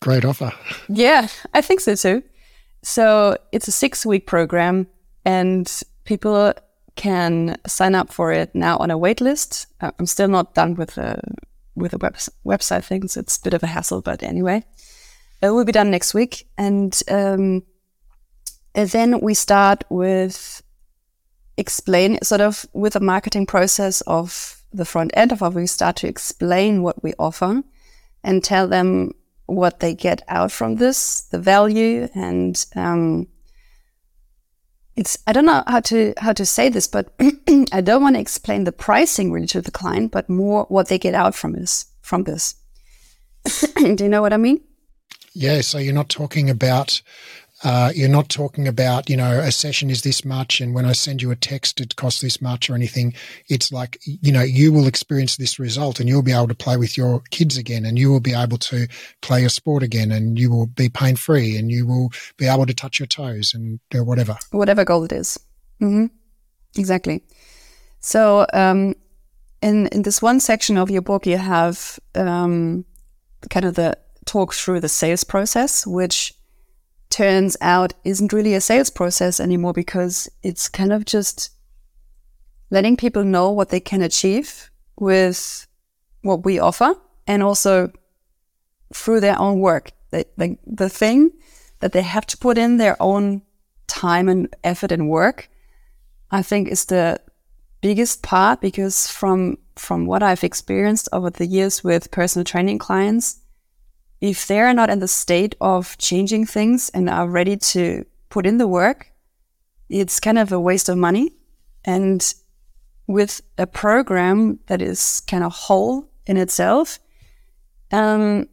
[0.00, 0.52] Great offer.
[0.88, 2.22] Yeah, I think so too.
[2.82, 4.86] So it's a six week program
[5.24, 5.70] and
[6.04, 6.54] people
[6.96, 9.66] can sign up for it now on a wait list.
[9.80, 11.20] Uh, I'm still not done with the
[11.74, 13.16] with the web, website things.
[13.16, 14.64] It's a bit of a hassle, but anyway,
[15.42, 16.48] it will be done next week.
[16.56, 17.62] And um,
[18.74, 20.62] and then we start with
[21.56, 25.96] explain sort of with a marketing process of the front end of how we start
[25.96, 27.62] to explain what we offer
[28.22, 29.12] and tell them
[29.46, 33.26] what they get out from this, the value, and um,
[34.96, 37.12] it's I don't know how to how to say this, but
[37.72, 40.98] I don't want to explain the pricing really to the client, but more what they
[40.98, 42.54] get out from this from this.
[43.76, 44.60] Do you know what I mean?
[45.32, 47.02] Yeah, so you're not talking about
[47.62, 50.92] uh, you're not talking about, you know, a session is this much, and when I
[50.92, 53.12] send you a text, it costs this much or anything.
[53.48, 56.76] It's like, you know, you will experience this result, and you'll be able to play
[56.76, 58.86] with your kids again, and you will be able to
[59.20, 62.64] play your sport again, and you will be pain free, and you will be able
[62.64, 64.36] to touch your toes and do whatever.
[64.52, 65.38] Whatever goal it is.
[65.82, 66.06] Mm-hmm.
[66.76, 67.22] Exactly.
[68.00, 68.94] So, um,
[69.60, 72.86] in in this one section of your book, you have um,
[73.50, 76.32] kind of the talk through the sales process, which
[77.10, 81.50] turns out isn't really a sales process anymore because it's kind of just
[82.70, 85.66] letting people know what they can achieve with
[86.22, 86.94] what we offer
[87.26, 87.92] and also
[88.94, 89.90] through their own work.
[90.10, 91.30] They, the, the thing
[91.80, 93.42] that they have to put in their own
[93.86, 95.50] time and effort and work,
[96.30, 97.20] I think is the
[97.80, 103.39] biggest part because from from what I've experienced over the years with personal training clients,
[104.20, 108.58] if they're not in the state of changing things and are ready to put in
[108.58, 109.12] the work,
[109.88, 111.32] it's kind of a waste of money.
[111.84, 112.34] And
[113.06, 116.98] with a program that is kind of whole in itself,
[117.90, 118.48] um,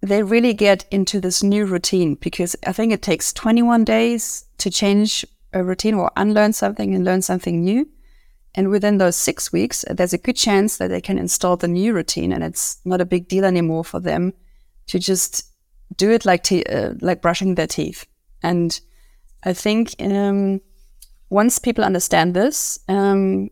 [0.00, 4.70] they really get into this new routine because I think it takes 21 days to
[4.70, 7.88] change a routine or unlearn something and learn something new.
[8.54, 11.92] And within those six weeks, there's a good chance that they can install the new
[11.92, 14.32] routine and it's not a big deal anymore for them
[14.92, 15.44] to just
[15.96, 18.04] do it like te- uh, like brushing their teeth.
[18.42, 18.78] And
[19.42, 20.60] I think um,
[21.30, 23.48] once people understand this, um,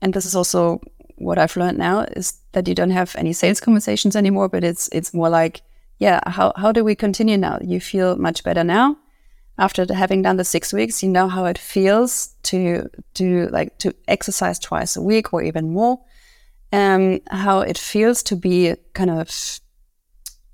[0.00, 0.80] and this is also
[1.16, 4.88] what I've learned now, is that you don't have any sales conversations anymore, but it's
[4.92, 5.62] it's more like,
[5.98, 7.58] yeah, how how do we continue now?
[7.60, 8.96] You feel much better now
[9.58, 11.02] after having done the six weeks.
[11.02, 15.72] You know how it feels to do like to exercise twice a week or even
[15.72, 15.98] more.
[16.72, 19.60] Um, how it feels to be kind of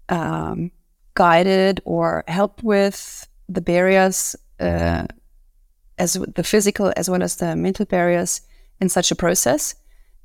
[0.09, 0.71] um,
[1.15, 5.07] guided or helped with the barriers, uh,
[5.99, 8.41] as the physical as well as the mental barriers
[8.81, 9.75] in such a process.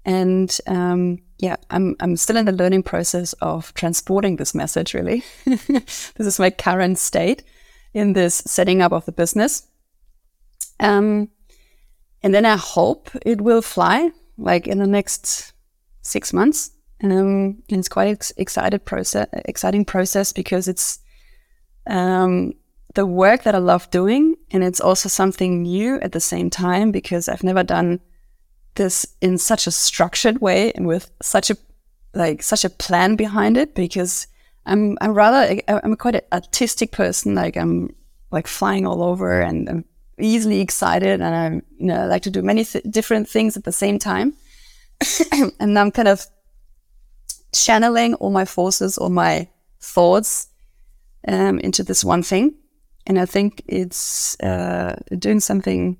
[0.05, 4.93] And um, yeah, I'm I'm still in the learning process of transporting this message.
[4.93, 7.43] Really, this is my current state
[7.93, 9.63] in this setting up of the business.
[10.79, 11.29] Um,
[12.21, 15.53] and then I hope it will fly like in the next
[16.01, 16.71] six months.
[17.01, 20.99] Um, and it's quite ex- excited process, exciting process because it's
[21.87, 22.53] um,
[22.95, 26.91] the work that I love doing And it's also something new at the same time
[26.91, 27.99] because I've never done
[28.75, 31.57] this in such a structured way and with such a
[32.13, 34.27] like such a plan behind it because
[34.65, 37.35] I'm I'm rather I'm quite an artistic person.
[37.35, 37.95] Like I'm
[38.31, 39.85] like flying all over and I'm
[40.19, 43.71] easily excited and I you know like to do many th- different things at the
[43.71, 44.33] same time.
[45.59, 46.25] and I'm kind of
[47.53, 49.47] channeling all my forces, all my
[49.79, 50.47] thoughts
[51.27, 52.53] um, into this one thing.
[53.07, 55.97] And I think it's uh, doing something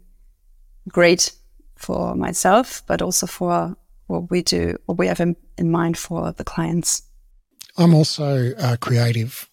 [0.87, 1.31] great
[1.75, 3.75] for myself, but also for
[4.07, 7.03] what we do, what we have in, in mind for the clients.
[7.77, 9.49] I'm also uh, creative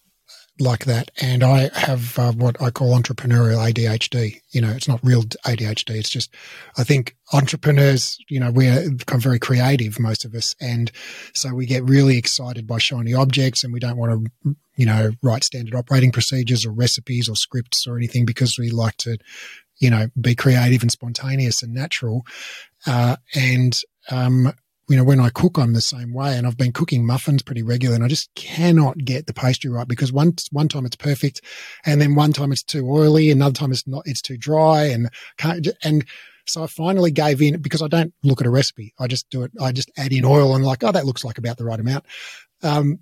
[0.59, 4.41] like that, and I have uh, what I call entrepreneurial ADHD.
[4.49, 5.91] You know, it's not real ADHD.
[5.91, 6.33] It's just
[6.77, 10.91] I think entrepreneurs, you know, we become very creative, most of us, and
[11.33, 15.11] so we get really excited by shiny objects, and we don't want to, you know,
[15.21, 19.17] write standard operating procedures or recipes or scripts or anything because we like to,
[19.79, 22.25] you know, be creative and spontaneous and natural.
[22.85, 24.53] Uh, and um,
[24.89, 26.37] you know, when I cook, I'm the same way.
[26.37, 29.87] And I've been cooking muffins pretty regularly and I just cannot get the pastry right
[29.87, 31.41] because one, one time it's perfect.
[31.85, 33.29] And then one time it's too oily.
[33.29, 36.05] Another time it's not, it's too dry and can't, and
[36.45, 38.93] so I finally gave in because I don't look at a recipe.
[38.97, 39.51] I just do it.
[39.59, 42.05] I just add in oil and like, oh, that looks like about the right amount.
[42.63, 42.99] Um,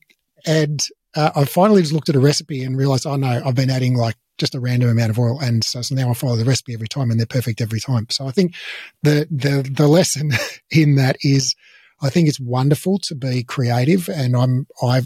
[0.47, 0.83] and,
[1.15, 3.95] uh, I finally just looked at a recipe and realized, oh no, I've been adding
[3.95, 5.39] like just a random amount of oil.
[5.39, 8.07] And so, so now I follow the recipe every time and they're perfect every time.
[8.09, 8.55] So I think
[9.03, 10.31] the, the, the lesson
[10.71, 11.55] in that is,
[12.01, 15.03] I think it's wonderful to be creative, and I'm I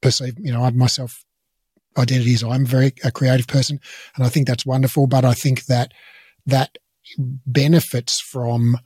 [0.00, 1.24] perceive you know I myself
[1.96, 3.80] identity is I'm very a creative person,
[4.16, 5.06] and I think that's wonderful.
[5.06, 5.92] But I think that
[6.46, 6.78] that
[7.46, 8.78] benefits from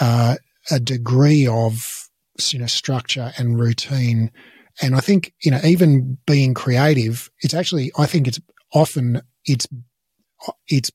[0.00, 0.36] uh,
[0.70, 2.08] a degree of
[2.50, 4.30] you know structure and routine.
[4.80, 8.40] And I think you know even being creative, it's actually I think it's
[8.72, 9.68] often it's
[10.68, 10.90] it's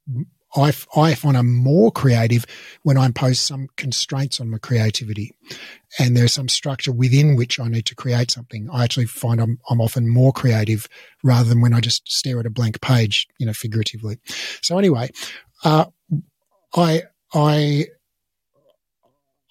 [0.55, 2.45] I, I find I'm more creative
[2.83, 5.33] when I impose some constraints on my creativity
[5.99, 8.69] and there's some structure within which I need to create something.
[8.71, 10.87] I actually find I'm, I'm often more creative
[11.23, 14.19] rather than when I just stare at a blank page, you know, figuratively.
[14.61, 15.09] So anyway,
[15.63, 15.85] uh,
[16.75, 17.87] I, I,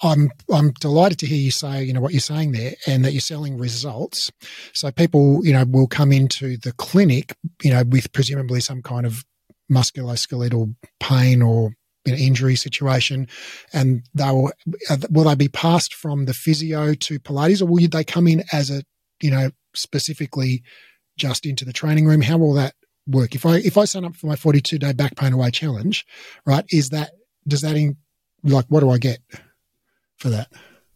[0.02, 3.12] I'm I'm delighted to hear you say you know what you're saying there, and that
[3.12, 4.30] you're selling results.
[4.74, 9.06] So people you know will come into the clinic you know with presumably some kind
[9.06, 9.24] of
[9.70, 11.72] musculoskeletal pain or
[12.04, 13.26] you know, injury situation,
[13.72, 14.52] and they will
[14.88, 18.44] uh, will they be passed from the physio to Pilates, or will they come in
[18.52, 18.82] as a
[19.20, 20.62] you know specifically
[21.16, 22.22] just into the training room?
[22.22, 22.74] How will that
[23.06, 23.34] work?
[23.34, 26.06] If I if I sign up for my 42 day back pain away challenge,
[26.44, 26.64] right?
[26.70, 27.10] Is that
[27.46, 27.96] does that in
[28.44, 29.18] like what do I get
[30.16, 30.48] for that?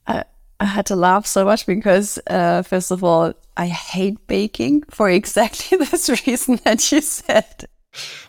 [0.06, 0.24] I,
[0.60, 5.10] I had to laugh so much because uh, first of all, I hate baking for
[5.10, 7.66] exactly this reason that you said.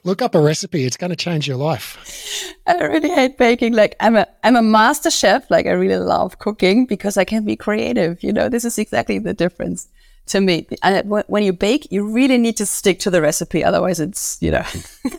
[0.03, 2.55] Look up a recipe; it's going to change your life.
[2.67, 3.73] I really hate baking.
[3.73, 5.49] Like I'm a I'm a master chef.
[5.51, 8.23] Like I really love cooking because I can be creative.
[8.23, 9.87] You know, this is exactly the difference
[10.27, 10.67] to me.
[10.83, 13.63] And when you bake, you really need to stick to the recipe.
[13.63, 14.65] Otherwise, it's you know.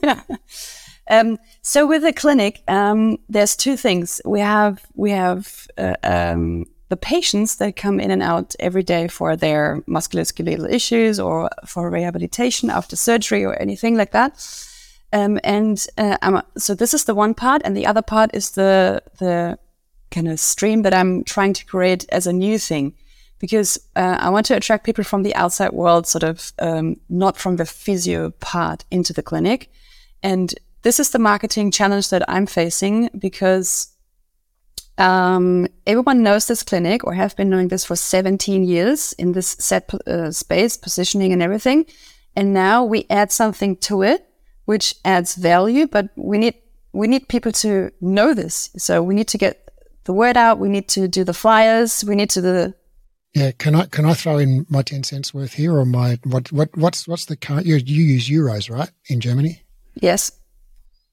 [1.11, 4.21] um, so with the clinic, um, there's two things.
[4.25, 9.09] We have we have uh, um, the patients that come in and out every day
[9.09, 14.33] for their musculoskeletal issues or for rehabilitation after surgery or anything like that.
[15.11, 19.03] Um, and uh, so this is the one part, and the other part is the
[19.19, 19.59] the
[20.11, 22.93] kind of stream that I'm trying to create as a new thing,
[23.39, 27.39] because uh, I want to attract people from the outside world, sort of um, not
[27.39, 29.71] from the physio part, into the clinic.
[30.23, 33.92] And this is the marketing challenge that I'm facing because
[35.03, 39.49] um, everyone knows this clinic or have been knowing this for 17 years in this
[39.59, 41.87] set uh, space, positioning and everything.
[42.37, 44.25] And now we add something to it,
[44.65, 46.55] which adds value, but we need,
[46.93, 48.71] we need people to know this.
[48.77, 49.71] So we need to get
[50.05, 50.61] the word out.
[50.61, 52.05] We need to do the flyers.
[52.05, 52.75] We need to do the,
[53.35, 56.53] yeah, can I can I throw in my ten cents worth here, or my what
[56.53, 57.65] what what's what's the current?
[57.65, 59.63] You, you use euros, right, in Germany?
[59.95, 60.33] Yes.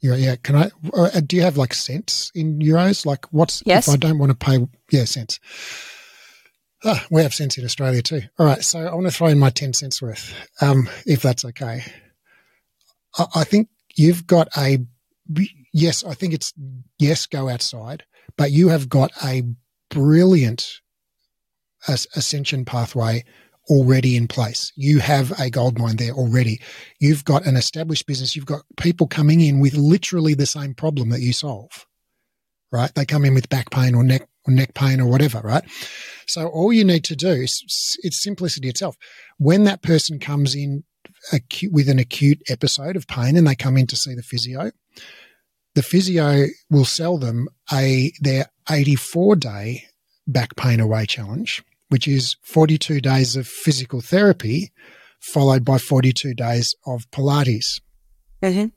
[0.02, 0.36] Yeah, yeah.
[0.38, 0.72] Can I?
[0.94, 3.06] Uh, do you have like cents in euros?
[3.06, 3.88] Like, what's yes.
[3.88, 4.66] if I don't want to pay?
[4.92, 5.40] Yeah, cents.
[6.86, 8.22] Ah, we have cents in Australia too.
[8.38, 11.44] All right, so I want to throw in my ten cents worth, um, if that's
[11.44, 11.84] okay.
[13.18, 14.80] I, I think you've got a
[15.74, 16.06] yes.
[16.06, 16.54] I think it's
[16.98, 17.26] yes.
[17.26, 18.04] Go outside,
[18.38, 19.44] but you have got a
[19.90, 20.80] brilliant
[21.88, 23.24] ascension pathway
[23.70, 24.72] already in place.
[24.76, 26.62] You have a gold mine there already.
[27.00, 28.36] You've got an established business.
[28.36, 31.86] You've got people coming in with literally the same problem that you solve,
[32.72, 32.94] right?
[32.94, 35.64] They come in with back pain or neck or neck pain or whatever, right?
[36.28, 38.96] So all you need to do is it's simplicity itself.
[39.38, 40.84] When that person comes in
[41.32, 44.72] acute, with an acute episode of pain and they come in to see the physio,
[45.76, 49.86] the physio will sell them a their 84 day
[50.28, 54.72] back pain away challenge, which is 42 days of physical therapy
[55.20, 57.82] followed by 42 days of Pilates.
[58.42, 58.68] Mm-hmm.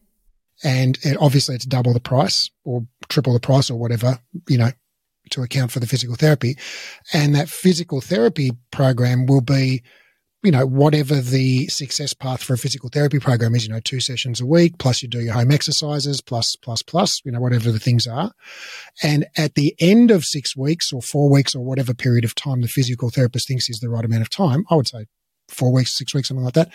[0.64, 4.70] And it, obviously it's double the price or triple the price or whatever, you know,
[5.30, 6.58] to account for the physical therapy.
[7.12, 9.82] And that physical therapy program will be
[10.43, 14.01] you know, whatever the success path for a physical therapy program is, you know, two
[14.01, 17.70] sessions a week, plus you do your home exercises, plus, plus, plus, you know, whatever
[17.70, 18.32] the things are.
[19.03, 22.61] And at the end of six weeks or four weeks or whatever period of time
[22.61, 25.07] the physical therapist thinks is the right amount of time, I would say
[25.49, 26.72] four weeks, six weeks, something like that.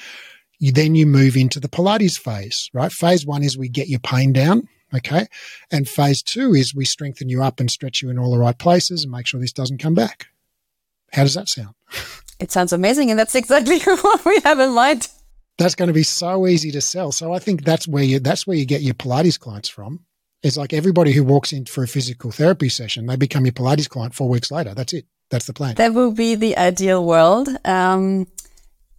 [0.59, 2.91] You, then you move into the Pilates phase, right?
[2.91, 4.67] Phase one is we get your pain down.
[4.93, 5.27] Okay.
[5.69, 8.57] And phase two is we strengthen you up and stretch you in all the right
[8.57, 10.27] places and make sure this doesn't come back.
[11.13, 11.75] How does that sound?
[12.39, 15.07] It sounds amazing, and that's exactly what we have in mind.
[15.57, 17.11] That's going to be so easy to sell.
[17.11, 20.01] So I think that's where you that's where you get your Pilates clients from.
[20.43, 23.89] It's like everybody who walks in for a physical therapy session, they become your Pilates
[23.89, 24.75] client four weeks later.
[24.75, 25.05] That's it.
[25.29, 25.75] That's the plan.
[25.75, 27.49] That will be the ideal world.
[27.65, 28.27] Um,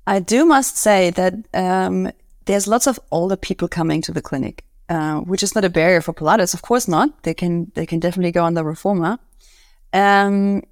[0.07, 2.11] I do must say that um,
[2.47, 6.01] there's lots of older people coming to the clinic, uh, which is not a barrier
[6.01, 6.55] for Pilates.
[6.55, 7.23] Of course not.
[7.23, 9.19] They can they can definitely go on the reformer.
[9.93, 10.65] Um,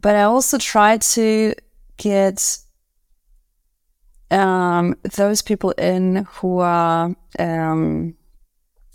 [0.00, 1.54] but I also try to
[1.96, 2.58] get
[4.30, 8.14] um, those people in who are um,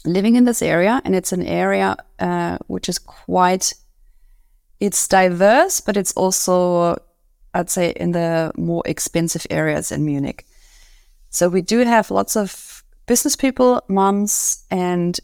[0.05, 3.73] living in this area, and it's an area uh, which is quite
[4.79, 6.97] it's diverse, but it's also
[7.53, 10.45] I'd say in the more expensive areas in Munich.
[11.29, 15.19] So we do have lots of business people, moms, and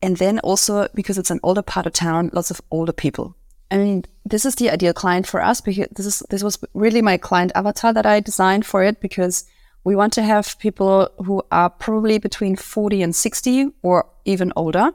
[0.00, 3.36] and then also because it's an older part of town, lots of older people.
[3.72, 7.00] I mean, this is the ideal client for us because this is this was really
[7.00, 9.46] my client avatar that I designed for it because
[9.82, 14.90] we want to have people who are probably between 40 and 60 or even older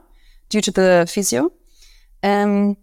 [0.48, 1.52] due to the physio.
[2.22, 2.76] Um,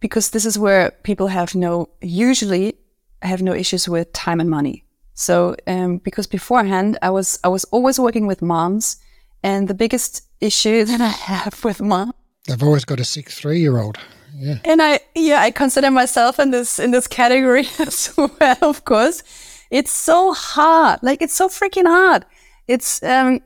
[0.00, 2.74] because this is where people have no, usually
[3.22, 4.84] have no issues with time and money.
[5.14, 8.98] So, um, because beforehand I was, I was always working with moms
[9.42, 12.12] and the biggest issue that I have with mom.
[12.46, 13.98] They've always got a six, three year old
[14.34, 14.58] yeah.
[14.64, 18.58] And I, yeah, I consider myself in this in this category as well.
[18.62, 19.22] Of course,
[19.70, 21.00] it's so hard.
[21.02, 22.24] Like it's so freaking hard.
[22.68, 23.40] It's um,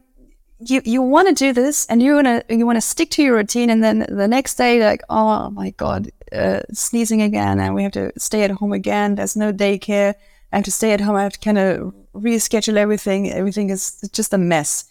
[0.59, 3.70] you you want to do this, and you wanna you wanna stick to your routine,
[3.70, 7.93] and then the next day, like, oh my god, uh, sneezing again, and we have
[7.93, 9.14] to stay at home again.
[9.14, 10.14] There's no daycare.
[10.53, 11.16] I have to stay at home.
[11.16, 13.31] I have to kind of reschedule everything.
[13.31, 14.85] Everything is just a mess.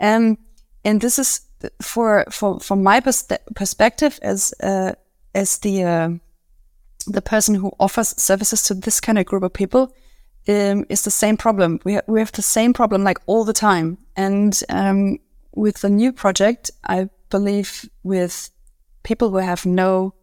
[0.00, 0.38] Um,
[0.84, 1.40] and this is
[1.80, 4.92] for for from my pers- perspective as uh,
[5.36, 6.10] as the uh,
[7.06, 9.94] the person who offers services to this kind of group of people
[10.48, 11.78] um, is the same problem.
[11.84, 13.98] We ha- we have the same problem like all the time.
[14.16, 15.18] And um,
[15.54, 18.50] with the new project, I believe with
[19.02, 20.14] people who have no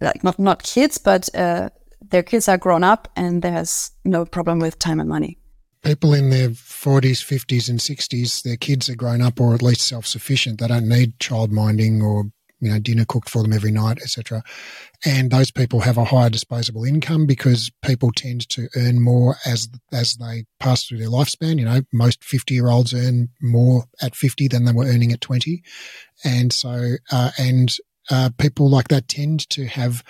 [0.00, 1.70] like not not kids, but uh,
[2.10, 5.38] their kids are grown up and there's no problem with time and money.
[5.82, 9.82] People in their 40s, 50s, and 60s, their kids are grown up or at least
[9.82, 10.60] self sufficient.
[10.60, 12.26] They don't need child minding or
[12.62, 14.42] you know, dinner cooked for them every night, etc.
[15.04, 19.68] And those people have a higher disposable income because people tend to earn more as
[19.92, 21.58] as they pass through their lifespan.
[21.58, 25.20] You know, most fifty year olds earn more at fifty than they were earning at
[25.20, 25.64] twenty,
[26.24, 27.76] and so uh, and
[28.10, 30.04] uh, people like that tend to have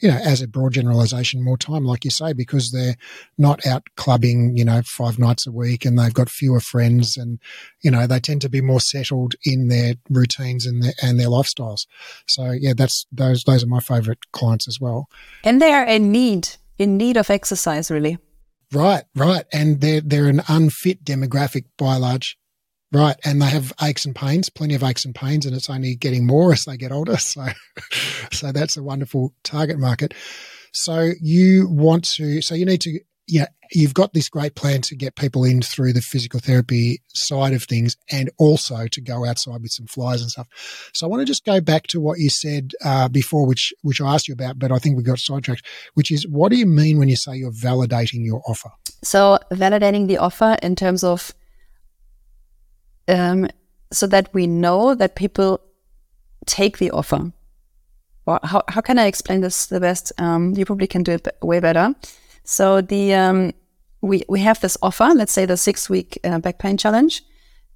[0.00, 2.96] you know, as a broad generalization, more time, like you say, because they're
[3.38, 7.38] not out clubbing, you know, five nights a week and they've got fewer friends and,
[7.82, 11.28] you know, they tend to be more settled in their routines and their, and their
[11.28, 11.86] lifestyles.
[12.26, 15.08] So yeah, that's, those, those are my favorite clients as well.
[15.44, 18.18] And they are in need, in need of exercise, really.
[18.72, 19.44] Right, right.
[19.52, 22.36] And they're, they're an unfit demographic by large
[22.92, 23.16] Right.
[23.24, 26.26] And they have aches and pains, plenty of aches and pains, and it's only getting
[26.26, 27.16] more as they get older.
[27.26, 27.44] So,
[28.32, 30.14] so that's a wonderful target market.
[30.72, 34.96] So you want to, so you need to, yeah, you've got this great plan to
[34.96, 39.62] get people in through the physical therapy side of things and also to go outside
[39.62, 40.46] with some flyers and stuff.
[40.94, 44.00] So I want to just go back to what you said uh, before, which, which
[44.00, 46.66] I asked you about, but I think we got sidetracked, which is what do you
[46.66, 48.70] mean when you say you're validating your offer?
[49.02, 51.32] So validating the offer in terms of
[53.08, 53.48] um,
[53.92, 55.60] so that we know that people
[56.46, 57.32] take the offer.
[58.24, 60.12] Well, how, how can I explain this the best?
[60.18, 61.94] Um, you probably can do it way better.
[62.44, 63.52] So the um,
[64.00, 65.12] we we have this offer.
[65.14, 67.22] Let's say the six week uh, back pain challenge.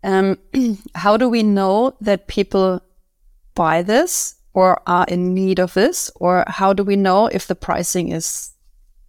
[0.02, 0.38] Um,
[0.94, 2.80] how do we know that people
[3.54, 7.54] buy this or are in need of this, or how do we know if the
[7.54, 8.52] pricing is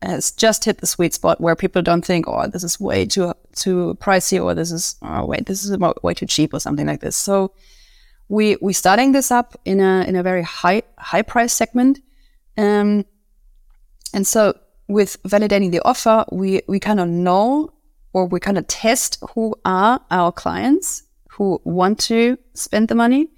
[0.01, 3.33] has just hit the sweet spot where people don't think, oh, this is way too
[3.53, 7.01] too pricey, or this is oh wait, this is way too cheap, or something like
[7.01, 7.15] this.
[7.15, 7.53] So
[8.29, 11.99] we we starting this up in a in a very high high price segment,
[12.57, 13.05] um,
[14.13, 17.73] and so with validating the offer, we we kind of know
[18.13, 23.29] or we kind of test who are our clients who want to spend the money,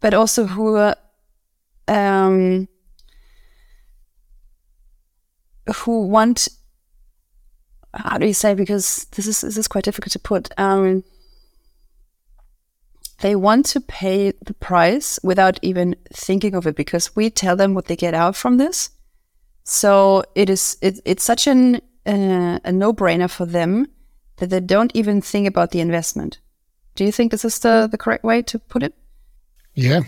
[0.00, 0.94] but also who are,
[1.88, 2.68] um,
[5.66, 6.48] who want
[7.92, 11.02] how do you say because this is this is quite difficult to put um,
[13.20, 17.74] they want to pay the price without even thinking of it because we tell them
[17.74, 18.90] what they get out from this.
[19.64, 23.88] So it is it, it's such an uh, a no-brainer for them
[24.36, 26.38] that they don't even think about the investment.
[26.94, 28.94] Do you think this is the, the correct way to put it?
[29.74, 30.00] Yeah.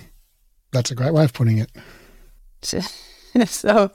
[0.72, 1.70] That's a great way of putting it.
[3.46, 3.90] So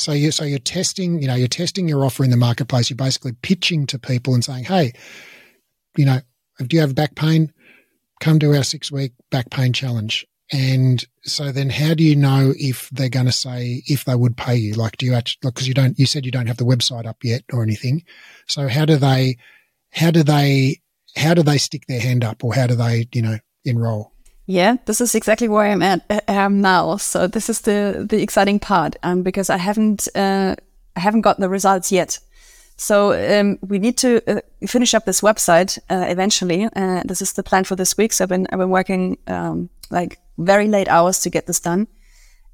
[0.00, 2.90] so you so you're testing, you know, you're testing your offer in the marketplace.
[2.90, 4.92] You're basically pitching to people and saying, "Hey,
[5.96, 6.20] you know,
[6.58, 7.52] do you have back pain?
[8.20, 12.52] Come to our six week back pain challenge." And so then, how do you know
[12.56, 14.74] if they're going to say if they would pay you?
[14.74, 15.98] Like, do you actually because you don't?
[15.98, 18.02] You said you don't have the website up yet or anything.
[18.48, 19.36] So how do they?
[19.92, 20.80] How do they?
[21.16, 24.12] How do they stick their hand up, or how do they, you know, enroll?
[24.50, 26.96] Yeah, this is exactly where I'm at um, now.
[26.96, 30.56] So this is the the exciting part um, because I haven't uh,
[30.96, 32.18] I haven't gotten the results yet.
[32.76, 36.68] So um, we need to uh, finish up this website uh, eventually.
[36.74, 38.12] Uh, this is the plan for this week.
[38.12, 41.86] So I've been I've been working um, like very late hours to get this done,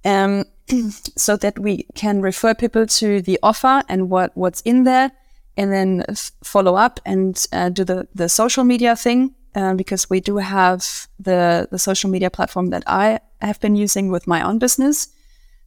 [0.04, 0.44] um,
[1.16, 5.12] so that we can refer people to the offer and what what's in there,
[5.56, 6.04] and then
[6.44, 11.08] follow up and uh, do the the social media thing uh, because we do have
[11.18, 15.08] the, the social media platform that I have been using with my own business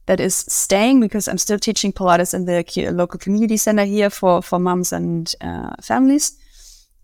[0.06, 4.42] that is staying because I'm still teaching Pilates in the local community center here for,
[4.42, 6.38] for moms and uh, families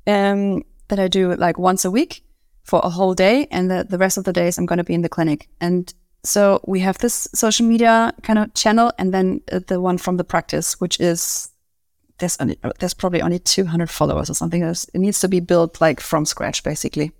[0.06, 2.24] um, that I do like once a week
[2.62, 3.48] for a whole day.
[3.50, 5.48] And the, the rest of the days I'm going to be in the clinic.
[5.60, 9.98] And so we have this social media kind of channel and then uh, the one
[9.98, 11.50] from the practice, which is
[12.18, 14.62] there's only, there's probably only 200 followers or something.
[14.62, 17.12] It needs to be built like from scratch, basically.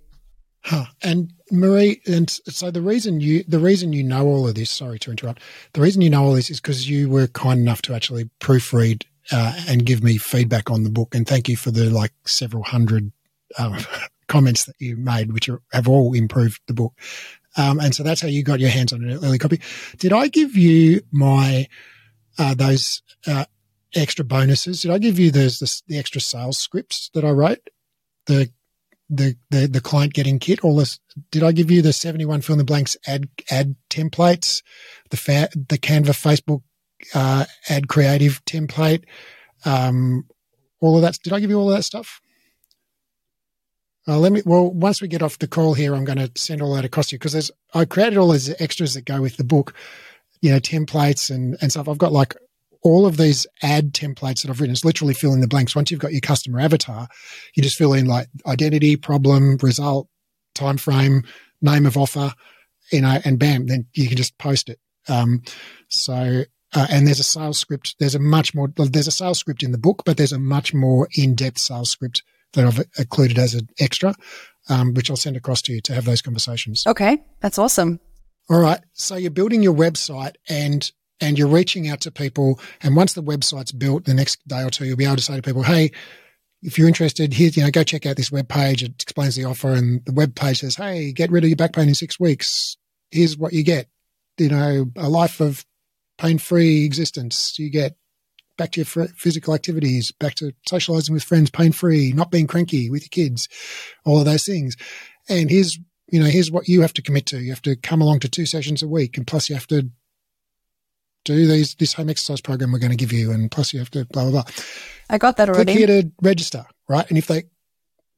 [0.63, 0.85] Huh.
[1.01, 4.99] And Marie, and so the reason you the reason you know all of this, sorry
[4.99, 5.41] to interrupt,
[5.73, 9.03] the reason you know all this is because you were kind enough to actually proofread
[9.31, 11.15] uh, and give me feedback on the book.
[11.15, 13.11] And thank you for the like several hundred
[13.57, 13.77] um,
[14.27, 16.93] comments that you made, which are, have all improved the book.
[17.55, 19.61] Um, and so that's how you got your hands on an early copy.
[19.97, 21.67] Did I give you my
[22.37, 23.45] uh, those uh,
[23.95, 24.81] extra bonuses.
[24.81, 27.69] Did I give you those the, the extra sales scripts that I wrote?
[28.25, 28.51] The
[29.09, 30.63] the the the client getting kit.
[30.63, 30.99] All this.
[31.31, 34.61] Did I give you the seventy one fill in the blanks ad ad templates?
[35.09, 36.61] The fa- the Canva Facebook
[37.13, 39.03] uh, ad creative template.
[39.65, 40.25] Um,
[40.79, 41.19] all of that.
[41.23, 42.21] Did I give you all that stuff?
[44.07, 44.41] Uh, let me.
[44.45, 47.07] Well, once we get off the call here, I'm going to send all that across
[47.07, 47.51] to you because there's.
[47.73, 49.73] I created all those extras that go with the book,
[50.41, 51.89] you know, templates and and stuff.
[51.89, 52.35] I've got like
[52.87, 55.75] all of these ad templates that I've written, it's literally fill in the blanks.
[55.75, 57.07] Once you've got your customer avatar,
[57.55, 60.07] you just fill in like identity, problem, result,
[60.55, 61.23] time frame,
[61.61, 62.33] name of offer,
[62.91, 64.79] you know, and bam, then you can just post it.
[65.07, 65.41] Um,
[65.89, 67.95] so, uh, and there's a sales script.
[67.99, 70.73] There's a much more, there's a sales script in the book, but there's a much
[70.73, 72.23] more in-depth sales script
[72.53, 74.15] that I've included as an extra,
[74.69, 76.83] um, which I'll send across to you to have those conversations.
[76.85, 77.23] Okay.
[77.41, 77.99] That's awesome.
[78.49, 78.79] All right.
[78.93, 80.89] So you're building your website and
[81.19, 82.59] and you're reaching out to people.
[82.81, 85.35] And once the website's built, the next day or two, you'll be able to say
[85.35, 85.91] to people, "Hey,
[86.61, 88.83] if you're interested, here, you know, go check out this web page.
[88.83, 91.73] It explains the offer, and the web page says, "Hey, get rid of your back
[91.73, 92.77] pain in six weeks.
[93.11, 93.89] Here's what you get.
[94.37, 95.65] You know, a life of
[96.17, 97.57] pain-free existence.
[97.59, 97.95] You get
[98.57, 103.03] back to your physical activities, back to socializing with friends, pain-free, not being cranky with
[103.03, 103.47] your kids,
[104.03, 104.75] all of those things.
[105.29, 105.77] And here's,
[106.11, 107.39] you know, here's what you have to commit to.
[107.39, 109.91] You have to come along to two sessions a week, and plus you have to
[111.27, 113.91] do these this home exercise program we're going to give you, and plus you have
[113.91, 114.43] to blah blah blah.
[115.09, 115.73] I got that already.
[115.73, 117.07] Click here to register, right?
[117.09, 117.43] And if they,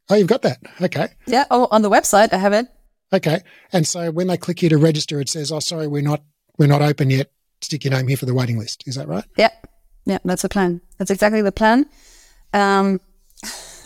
[0.10, 1.10] oh, you've got that, okay.
[1.28, 1.46] Yeah.
[1.52, 2.68] Oh, on the website, I have it.
[3.12, 3.42] Okay.
[3.74, 6.22] And so when they click here to register, it says, "Oh, sorry, we're not
[6.58, 7.32] we're not open yet.
[7.62, 9.26] Stick your name here for the waiting list." Is that right?
[9.38, 9.50] Yeah.
[10.06, 10.82] Yeah, that's the plan.
[10.98, 11.86] That's exactly the plan.
[12.54, 13.00] Um,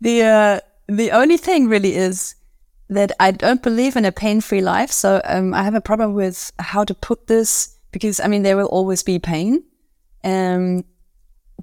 [0.00, 2.34] the uh, the only thing really is
[2.88, 4.90] that I don't believe in a pain free life.
[4.90, 8.58] So um, I have a problem with how to put this because I mean there
[8.58, 9.64] will always be pain.
[10.22, 10.84] Um,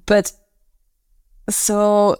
[0.04, 0.32] but
[1.48, 2.16] so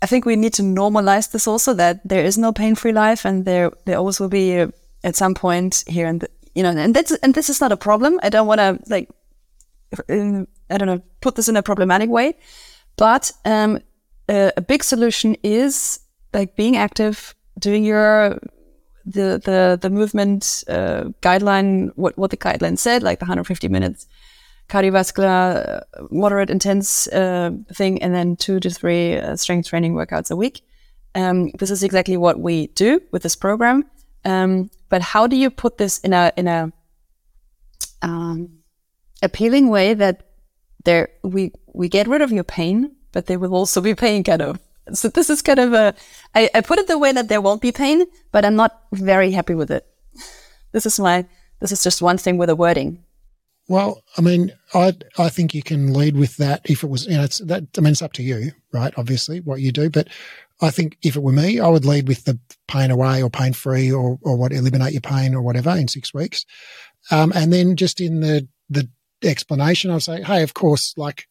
[0.00, 3.44] I think we need to normalize this also that there is no pain-free life, and
[3.44, 4.72] there there always will be a,
[5.04, 8.18] at some point here and you know, and that's and this is not a problem.
[8.22, 9.10] I don't want to like
[10.08, 12.38] I don't know, put this in a problematic way.
[12.96, 13.78] But um,
[14.28, 16.00] a, a big solution is
[16.32, 18.38] like being active, doing your
[19.12, 24.06] the the the movement uh, guideline, what what the guideline said, like the 150 minutes
[24.68, 30.30] cardiovascular, uh, moderate intense uh, thing, and then two to three uh, strength training workouts
[30.30, 30.62] a week.
[31.14, 33.84] Um, this is exactly what we do with this program.
[34.24, 36.72] Um, but how do you put this in a in a
[38.02, 38.60] um,
[39.22, 40.26] appealing way that
[40.84, 44.42] there we we get rid of your pain, but there will also be pain, kind
[44.42, 44.58] of.
[44.92, 45.94] So this is kind of a
[46.34, 49.30] I, I put it the way that there won't be pain, but I'm not very
[49.30, 49.86] happy with it.
[50.72, 51.26] This is my
[51.60, 53.04] this is just one thing with the wording.
[53.68, 57.16] Well, I mean, I I think you can lead with that if it was, you
[57.16, 57.64] know, it's that.
[57.78, 58.92] I mean, it's up to you, right?
[58.96, 60.08] Obviously, what you do, but
[60.60, 63.52] I think if it were me, I would lead with the pain away or pain
[63.52, 66.44] free or or what eliminate your pain or whatever in six weeks,
[67.12, 68.88] um, and then just in the the
[69.22, 71.28] explanation, I'd say, hey, of course, like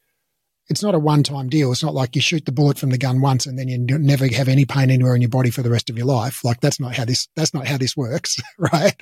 [0.70, 1.72] it's not a one time deal.
[1.72, 4.28] It's not like you shoot the bullet from the gun once and then you never
[4.28, 6.43] have any pain anywhere in your body for the rest of your life.
[6.45, 8.95] Like that's not how this, that's not how this works, right?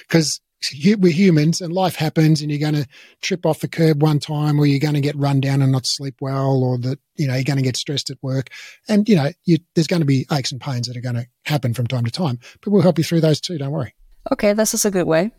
[0.00, 0.40] Because
[0.72, 2.88] we're humans and life happens and you're going to
[3.22, 5.86] trip off the curb one time or you're going to get run down and not
[5.86, 8.48] sleep well or that, you know, you're going to get stressed at work.
[8.88, 11.26] And, you know, you, there's going to be aches and pains that are going to
[11.44, 13.58] happen from time to time, but we'll help you through those too.
[13.58, 13.94] Don't worry.
[14.32, 14.54] Okay.
[14.54, 15.30] This is a good way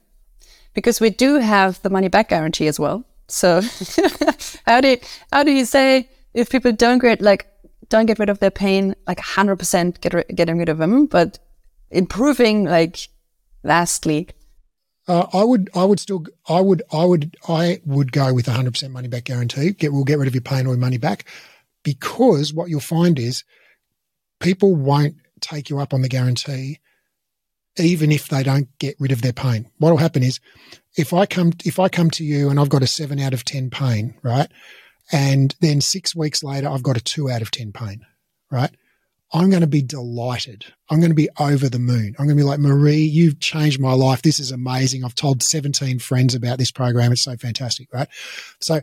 [0.73, 3.03] because we do have the money back guarantee as well.
[3.27, 3.61] So
[4.65, 4.97] how do you,
[5.31, 7.47] how do you say if people don't get like
[7.89, 11.39] don't get rid of their pain like 100% get getting rid of them but
[11.89, 13.07] improving like
[13.63, 14.27] vastly
[15.07, 18.51] uh, I would, I would still, I would, I would, I would go with a
[18.51, 19.71] hundred percent money back guarantee.
[19.71, 21.23] Get, we'll get rid of your pain or your money back,
[21.83, 23.45] because what you'll find is
[24.41, 26.79] people won't take you up on the guarantee,
[27.79, 29.69] even if they don't get rid of their pain.
[29.77, 30.39] What will happen is,
[30.95, 33.45] if I come, if I come to you and I've got a seven out of
[33.45, 34.49] ten pain, right,
[35.11, 38.05] and then six weeks later I've got a two out of ten pain,
[38.51, 38.71] right
[39.33, 40.65] I'm going to be delighted.
[40.89, 42.15] I'm going to be over the moon.
[42.17, 44.21] I'm going to be like, Marie, you've changed my life.
[44.21, 45.03] This is amazing.
[45.03, 47.11] I've told 17 friends about this program.
[47.11, 48.07] It's so fantastic, right?
[48.61, 48.81] So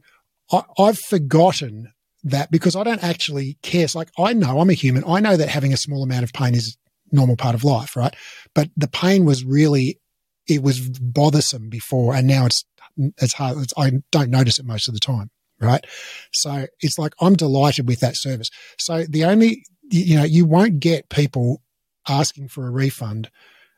[0.53, 1.93] I, I've forgotten
[2.25, 3.85] that because I don't actually care.
[3.85, 5.05] It's like, I know I'm a human.
[5.07, 6.77] I know that having a small amount of pain is
[7.13, 8.15] normal part of life, right?
[8.55, 10.01] But the pain was really,
[10.47, 12.65] it was bothersome before and now it's,
[12.97, 13.59] it's hard.
[13.59, 15.31] It's, I don't notice it most of the time
[15.61, 15.87] right?
[16.33, 18.51] So it's like I'm delighted with that service.
[18.77, 21.63] So the only you know, you won't get people
[22.09, 23.31] asking for a refund.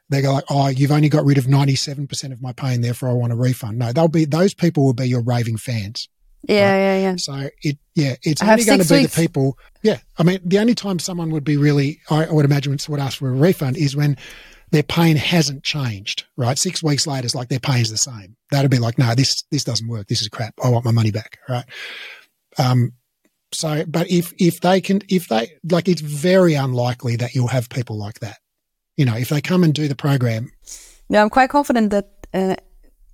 [0.09, 3.09] They go like, "Oh, you've only got rid of ninety-seven percent of my pain, therefore
[3.09, 6.09] I want a refund." No, they'll be those people will be your raving fans.
[6.43, 6.79] Yeah, right?
[6.79, 7.17] yeah, yeah.
[7.17, 9.15] So it, yeah, it's I only going to be weeks.
[9.15, 9.59] the people.
[9.83, 13.19] Yeah, I mean, the only time someone would be really, I would imagine, would ask
[13.19, 14.17] for a refund is when
[14.71, 16.25] their pain hasn't changed.
[16.37, 18.37] Right, six weeks later, it's like their pain's the same.
[18.51, 20.07] That'd be like, no, this this doesn't work.
[20.09, 20.55] This is crap.
[20.63, 21.39] I want my money back.
[21.49, 21.65] Right.
[22.59, 22.93] Um,
[23.53, 27.69] so, but if, if they can, if they, like, it's very unlikely that you'll have
[27.69, 28.39] people like that.
[28.97, 30.51] You know, if they come and do the program.
[31.09, 32.57] Yeah, I'm quite confident that uh,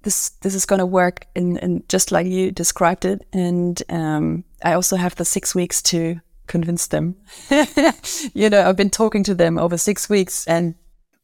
[0.03, 3.27] this this is going to work in, in just like you described it.
[3.33, 7.17] And um, I also have the six weeks to convince them.
[8.35, 10.75] you know, I've been talking to them over six weeks and.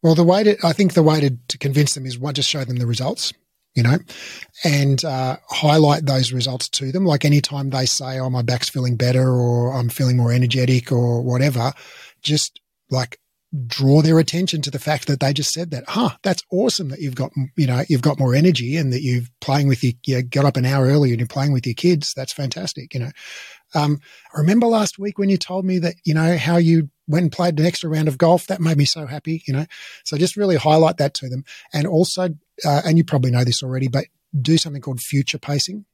[0.00, 2.48] Well, the way to, I think the way to, to convince them is one, just
[2.48, 3.32] show them the results
[3.74, 3.98] you know,
[4.64, 7.04] and uh, highlight those results to them.
[7.04, 11.22] Like anytime they say, "Oh, my back's feeling better," or "I'm feeling more energetic," or
[11.22, 11.72] whatever,
[12.20, 12.60] just
[12.90, 13.20] like
[13.66, 15.84] draw their attention to the fact that they just said that.
[15.88, 19.30] Huh, that's awesome that you've got you know you've got more energy and that you've
[19.40, 22.12] playing with your you got up an hour earlier and you're playing with your kids.
[22.14, 22.92] That's fantastic.
[22.92, 23.10] You know,
[23.74, 24.00] um,
[24.34, 27.32] I remember last week when you told me that you know how you went and
[27.32, 28.46] played an extra round of golf.
[28.46, 29.42] That made me so happy.
[29.46, 29.66] You know,
[30.04, 32.28] so just really highlight that to them, and also
[32.64, 34.06] uh, and you probably know this already, but
[34.40, 35.84] do something called future pacing,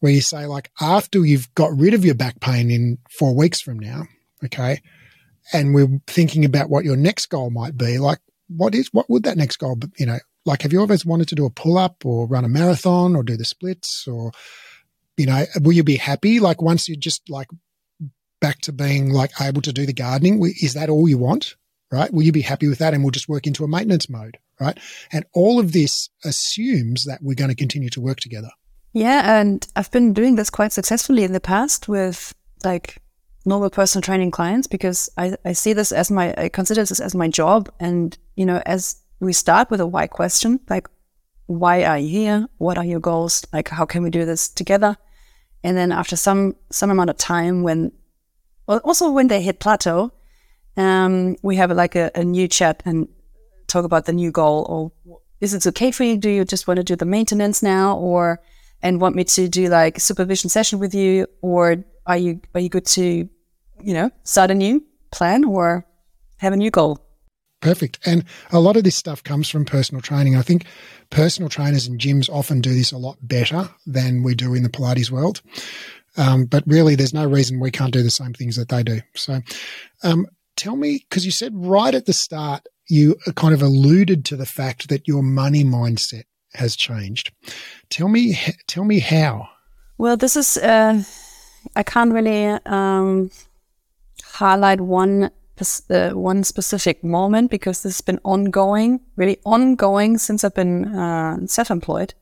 [0.00, 3.60] where you say, like, after you've got rid of your back pain in four weeks
[3.60, 4.04] from now,
[4.44, 4.80] okay,
[5.52, 8.18] and we're thinking about what your next goal might be, like,
[8.48, 9.88] what is, what would that next goal be?
[9.98, 12.48] You know, like, have you always wanted to do a pull up or run a
[12.48, 14.32] marathon or do the splits or,
[15.16, 16.40] you know, will you be happy?
[16.40, 17.48] Like, once you're just like
[18.40, 21.56] back to being like able to do the gardening, is that all you want?
[21.90, 22.12] Right?
[22.12, 22.92] Will you be happy with that?
[22.92, 24.78] And we'll just work into a maintenance mode right?
[25.12, 28.50] And all of this assumes that we're going to continue to work together.
[28.92, 32.34] Yeah, and I've been doing this quite successfully in the past with
[32.64, 32.98] like
[33.48, 37.14] normal personal training clients because I, I see this as my I consider this as
[37.14, 37.70] my job.
[37.80, 40.88] And you know, as we start with a why question, like
[41.46, 42.48] why are you here?
[42.58, 43.44] What are your goals?
[43.52, 44.96] Like how can we do this together?
[45.64, 47.92] And then after some some amount of time when
[48.66, 50.12] also when they hit plateau,
[50.76, 53.08] um, we have like a, a new chat and
[53.66, 56.16] talk about the new goal or is it okay for you?
[56.16, 57.96] Do you just want to do the maintenance now?
[57.96, 58.40] Or
[58.82, 62.68] and want me to do like supervision session with you, or are you are you
[62.68, 63.28] good to,
[63.82, 65.86] you know, start a new plan or
[66.38, 66.98] have a new goal?
[67.60, 67.98] Perfect.
[68.06, 70.36] And a lot of this stuff comes from personal training.
[70.36, 70.64] I think
[71.10, 74.68] personal trainers and gyms often do this a lot better than we do in the
[74.68, 75.42] Pilates world.
[76.16, 79.00] Um, but really, there's no reason we can't do the same things that they do.
[79.14, 79.40] So,
[80.02, 80.26] um,
[80.56, 84.46] tell me, because you said right at the start, you kind of alluded to the
[84.46, 86.24] fact that your money mindset
[86.54, 87.32] has changed.
[87.90, 89.48] Tell me, tell me how.
[89.98, 91.02] Well, this is uh,
[91.76, 93.30] I can't really um,
[94.38, 95.30] highlight one
[95.90, 101.46] uh, one specific moment because this has been ongoing, really ongoing since I've been uh,
[101.46, 102.14] self-employed.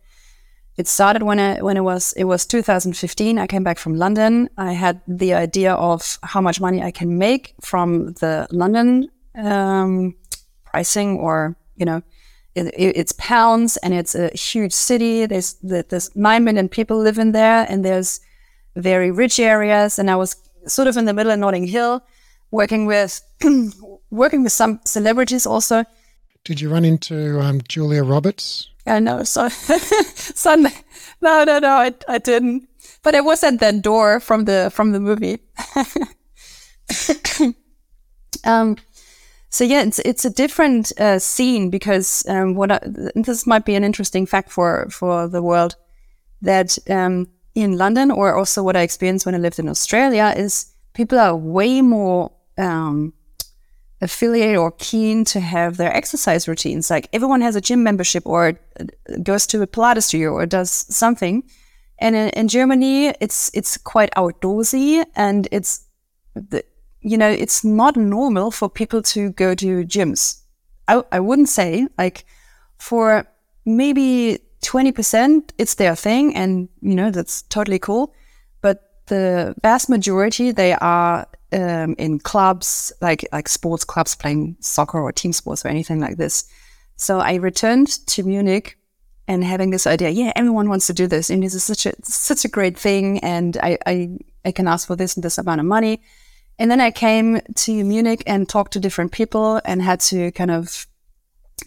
[0.79, 3.39] It started when I when it was it was 2015.
[3.39, 4.49] I came back from London.
[4.57, 10.15] I had the idea of how much money I can make from the London um,
[10.65, 12.03] pricing, or you know,
[12.55, 15.27] it, it's pounds and it's a huge city.
[15.27, 18.21] There's there's nine million people living there, and there's
[18.75, 19.99] very rich areas.
[19.99, 20.37] And I was
[20.67, 22.03] sort of in the middle of Notting Hill,
[22.51, 23.21] working with
[24.11, 25.85] working with some celebrities also.
[26.45, 28.71] Did you run into um, Julia Roberts?
[28.87, 29.49] Yeah, no, so
[30.35, 30.71] Sunday.
[31.21, 32.69] No, no, no, I, I didn't.
[33.03, 35.41] But it was at that door from the from the movie.
[38.45, 38.77] um,
[39.49, 42.81] so yeah, it's it's a different uh, scene because um, what I,
[43.15, 45.77] this might be an interesting fact for for the world
[46.43, 50.67] that um, in London or also what I experienced when I lived in Australia is
[50.93, 53.15] people are way more um,
[54.03, 56.91] affiliate or keen to have their exercise routines.
[56.91, 58.61] Like everyone has a gym membership or
[59.23, 61.45] goes to a Pilates studio or does something.
[61.99, 65.87] And in, in Germany, it's it's quite outdoorsy and it's
[66.35, 66.63] the,
[67.01, 70.43] you know it's not normal for people to go to gyms.
[70.89, 72.27] I, I wouldn't say like
[72.77, 73.27] for
[73.65, 78.15] maybe 20% it's their thing and you know that's totally cool
[78.61, 85.01] but the vast majority they are um, in clubs, like like sports clubs, playing soccer
[85.01, 86.45] or team sports or anything like this.
[86.97, 88.79] So I returned to Munich
[89.29, 91.93] and having this idea, yeah, everyone wants to do this, and this is such a
[92.03, 95.61] such a great thing, and I I, I can ask for this and this amount
[95.61, 96.03] of money.
[96.59, 100.51] And then I came to Munich and talked to different people and had to kind
[100.51, 100.87] of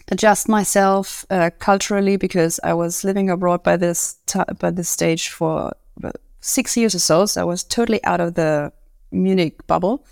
[0.08, 5.28] adjust myself uh, culturally because I was living abroad by this t- by this stage
[5.30, 5.72] for
[6.40, 7.26] six years or so.
[7.26, 8.72] So I was totally out of the
[9.12, 10.04] Munich bubble.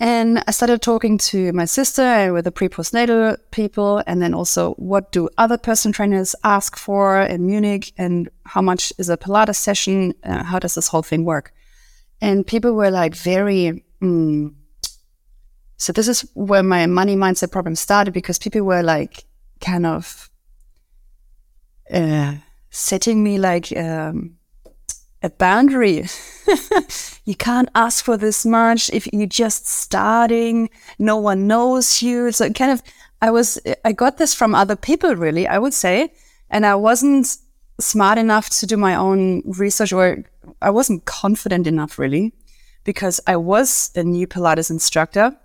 [0.00, 4.32] And I started talking to my sister and with the pre postnatal people, and then
[4.32, 9.16] also what do other personal trainers ask for in Munich, and how much is a
[9.16, 10.14] Pilates session?
[10.22, 11.52] Uh, how does this whole thing work?
[12.20, 13.84] And people were like very.
[14.00, 14.54] Mm.
[15.78, 19.24] So this is where my money mindset problem started because people were like
[19.60, 20.28] kind of
[21.92, 22.34] uh,
[22.70, 24.36] setting me like um,
[25.22, 26.06] a boundary.
[27.24, 30.68] you can't ask for this much if you're just starting.
[30.98, 32.32] No one knows you.
[32.32, 32.82] So kind of,
[33.22, 36.12] I was, I got this from other people, really, I would say.
[36.50, 37.36] And I wasn't
[37.80, 40.24] smart enough to do my own research or
[40.60, 42.32] I wasn't confident enough, really,
[42.82, 45.36] because I was a new Pilates instructor.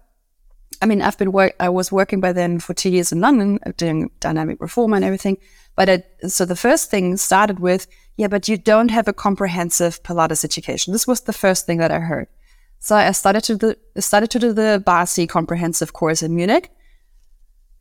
[0.81, 3.59] I mean, I've been work, I was working by then for two years in London
[3.77, 5.37] doing dynamic reform and everything.
[5.75, 10.03] But I, so the first thing started with, yeah, but you don't have a comprehensive
[10.03, 10.93] Pilates education.
[10.93, 12.27] This was the first thing that I heard.
[12.79, 16.69] So I started to do, started to do the BASI comprehensive course in Munich.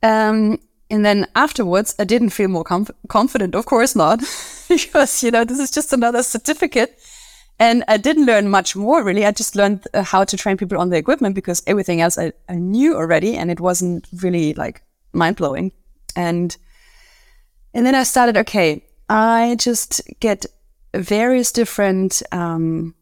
[0.01, 3.55] Um, and then afterwards, I didn't feel more comf- confident.
[3.55, 4.19] Of course not,
[4.69, 6.99] because, you know, this is just another certificate.
[7.63, 9.25] And I didn't learn much more, really.
[9.25, 12.33] I just learned uh, how to train people on the equipment because everything else I,
[12.49, 14.83] I knew already and it wasn't really like
[15.13, 15.71] mind blowing.
[16.13, 16.57] And,
[17.73, 20.45] and then I started, okay, I just get
[20.93, 22.95] various different um,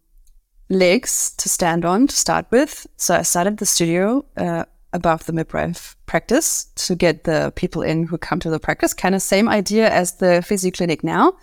[0.70, 2.86] legs to stand on to start with.
[2.98, 8.06] So I started the studio uh, above the midwife practice to get the people in
[8.06, 8.94] who come to the practice.
[8.94, 11.34] Kind of same idea as the physio clinic now,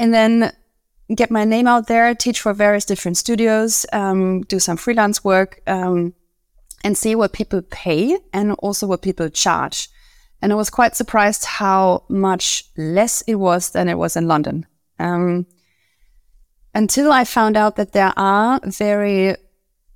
[0.00, 0.52] and then
[1.14, 5.60] get my name out there, teach for various different studios, um, do some freelance work,
[5.66, 6.14] um,
[6.84, 9.88] and see what people pay and also what people charge.
[10.40, 14.66] And I was quite surprised how much less it was than it was in London.
[14.98, 15.46] Um,
[16.74, 19.34] until I found out that there are very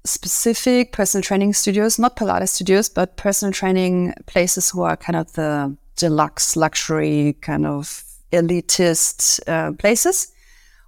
[0.04, 5.32] specific personal training studios, not Pilates studios, but personal training places who are kind of
[5.34, 8.02] the deluxe luxury kind of
[8.32, 10.31] elitist uh, places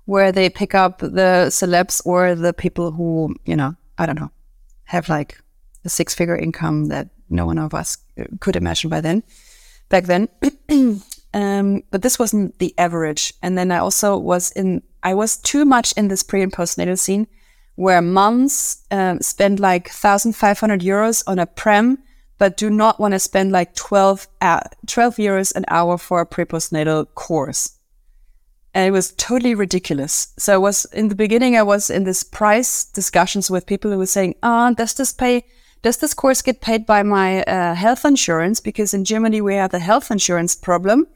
[0.06, 4.30] where they pick up the celebs or the people who, you know, I don't know,
[4.84, 5.40] have like
[5.84, 7.98] a six figure income that no one of us
[8.40, 9.22] could imagine by then
[9.88, 10.28] back then.
[11.34, 13.34] Um, but this wasn't the average.
[13.42, 16.96] And then I also was in, I was too much in this pre and postnatal
[16.96, 17.26] scene
[17.74, 21.98] where moms um, spend like 1,500 euros on a prem,
[22.38, 26.26] but do not want to spend like 12, uh, 12 euros an hour for a
[26.26, 27.78] pre postnatal course.
[28.74, 30.34] And it was totally ridiculous.
[30.36, 33.98] So I was in the beginning, I was in this price discussions with people who
[33.98, 35.44] were saying, ah, oh, does this pay
[35.82, 38.58] does this course get paid by my uh, health insurance?
[38.58, 41.06] Because in Germany we have the health insurance problem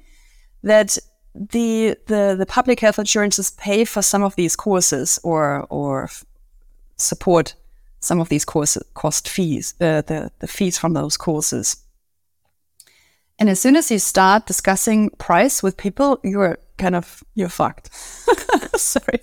[0.63, 0.99] that
[1.35, 6.11] the the the public health insurances pay for some of these courses or or
[6.97, 7.55] support
[8.01, 11.77] some of these course cost fees uh, the the fees from those courses.
[13.39, 17.95] And as soon as you start discussing price with people, you're kind of you're fucked.
[18.77, 19.21] Sorry,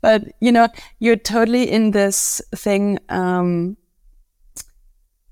[0.00, 0.68] but you know
[0.98, 2.98] you're totally in this thing.
[3.08, 3.76] Um,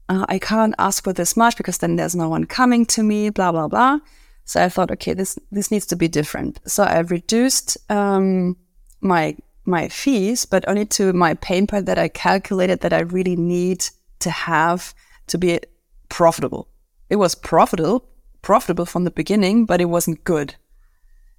[0.09, 3.31] uh, I can't ask for this much because then there's no one coming to me,
[3.31, 3.99] blah, blah, blah.
[4.45, 6.59] So I thought, okay, this, this needs to be different.
[6.67, 8.57] So I reduced, um,
[9.03, 9.37] my,
[9.67, 13.85] my fees, but only to my pain point that I calculated that I really need
[14.21, 14.95] to have
[15.27, 15.61] to be
[16.09, 16.69] profitable.
[17.11, 18.05] It was profitable,
[18.43, 20.55] profitable from the beginning, but it wasn't good.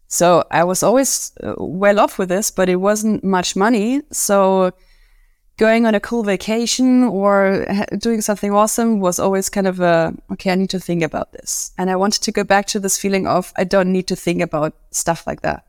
[0.07, 4.01] So I was always uh, well off with this, but it wasn't much money.
[4.11, 4.71] So
[5.57, 7.67] going on a cool vacation or
[7.99, 11.71] doing something awesome was always kind of a, okay, I need to think about this.
[11.77, 14.41] And I wanted to go back to this feeling of, I don't need to think
[14.41, 15.65] about stuff like that.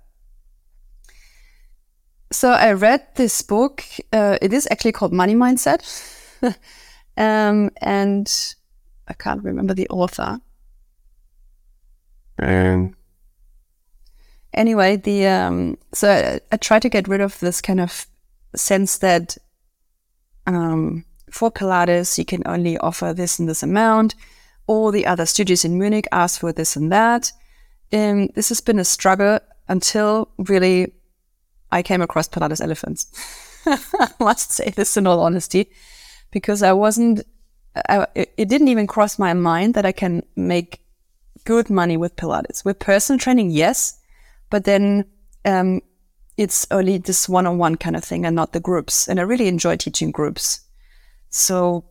[2.32, 3.84] So I read this book.
[4.12, 5.82] Uh, it is actually called Money Mindset.
[7.16, 8.54] um, and
[9.10, 10.40] I can't remember the author.
[12.38, 12.94] And
[14.54, 18.06] anyway, the um, so I, I try to get rid of this kind of
[18.54, 19.36] sense that
[20.46, 24.14] um, for Pilates, you can only offer this and this amount.
[24.66, 27.32] All the other studios in Munich ask for this and that.
[27.92, 30.92] Um, this has been a struggle until really
[31.72, 33.06] I came across Pilates elephants.
[33.66, 35.70] I must say this in all honesty,
[36.30, 37.22] because I wasn't,
[37.74, 40.80] I, it didn't even cross my mind that I can make
[41.44, 42.64] good money with Pilates.
[42.64, 43.98] With personal training, yes,
[44.50, 45.04] but then
[45.44, 45.80] um,
[46.36, 49.08] it's only this one-on-one kind of thing and not the groups.
[49.08, 50.60] And I really enjoy teaching groups.
[51.28, 51.84] So,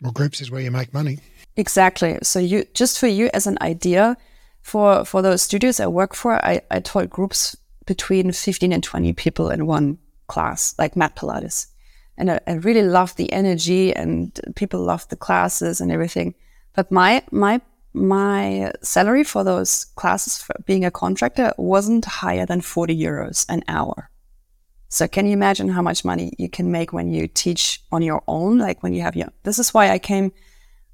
[0.00, 1.18] well, groups is where you make money.
[1.56, 2.18] Exactly.
[2.22, 4.16] So you just for you as an idea
[4.62, 7.56] for for those studios I work for, I, I taught groups
[7.86, 11.68] between 15 and 20 people in one class, like mat Pilates.
[12.18, 16.34] And I, I really loved the energy and people loved the classes and everything.
[16.74, 17.60] But my my
[17.92, 23.62] my salary for those classes for being a contractor wasn't higher than 40 euros an
[23.68, 24.10] hour.
[24.88, 28.22] So can you imagine how much money you can make when you teach on your
[28.28, 28.58] own?
[28.58, 30.32] Like when you have your, this is why I came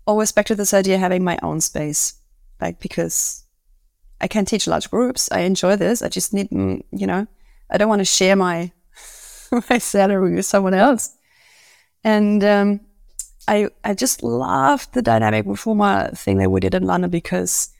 [0.06, 2.14] always back to this idea having my own space.
[2.60, 3.44] Like, because
[4.20, 5.30] I can teach large groups.
[5.30, 6.00] I enjoy this.
[6.00, 7.26] I just need, mm, you know,
[7.70, 8.72] I don't want to share my,
[9.70, 11.16] my salary with someone else.
[12.04, 12.80] And, um,
[13.48, 17.70] I I just loved the dynamic reformer thing that we did in London because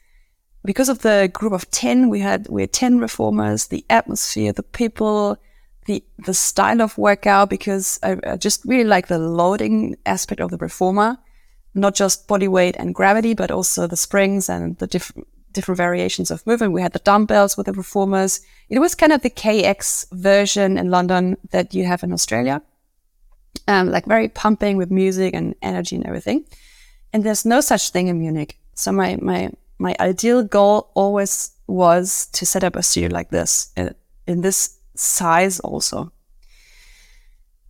[0.65, 4.63] because of the group of ten we had we had ten reformers, the atmosphere, the
[4.63, 5.37] people,
[5.85, 7.49] the the style of workout.
[7.49, 11.17] Because I, I just really like the loading aspect of the reformer,
[11.73, 16.31] not just body weight and gravity, but also the springs and the different different variations
[16.31, 16.73] of movement.
[16.73, 18.41] We had the dumbbells with the reformers.
[18.69, 22.61] It was kind of the KX version in London that you have in Australia
[23.67, 26.45] um, like very pumping with music and energy and everything.
[27.11, 28.57] And there's no such thing in Munich.
[28.75, 33.71] So my my my ideal goal always was to set up a studio like this
[33.77, 33.93] in, uh,
[34.27, 36.11] in this size also.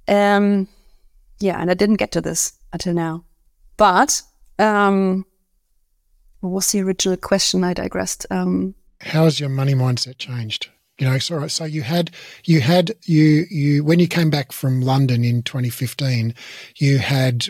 [0.08, 0.68] Um,
[1.40, 3.26] yeah, and I didn't get to this until now.
[3.78, 4.22] But
[4.60, 5.26] um,
[6.44, 7.64] what was the original question?
[7.64, 8.26] I digressed.
[8.30, 10.70] Um, How has your money mindset changed?
[11.00, 12.12] You know, so so you had
[12.44, 16.36] you had you you when you came back from London in 2015,
[16.76, 17.48] you had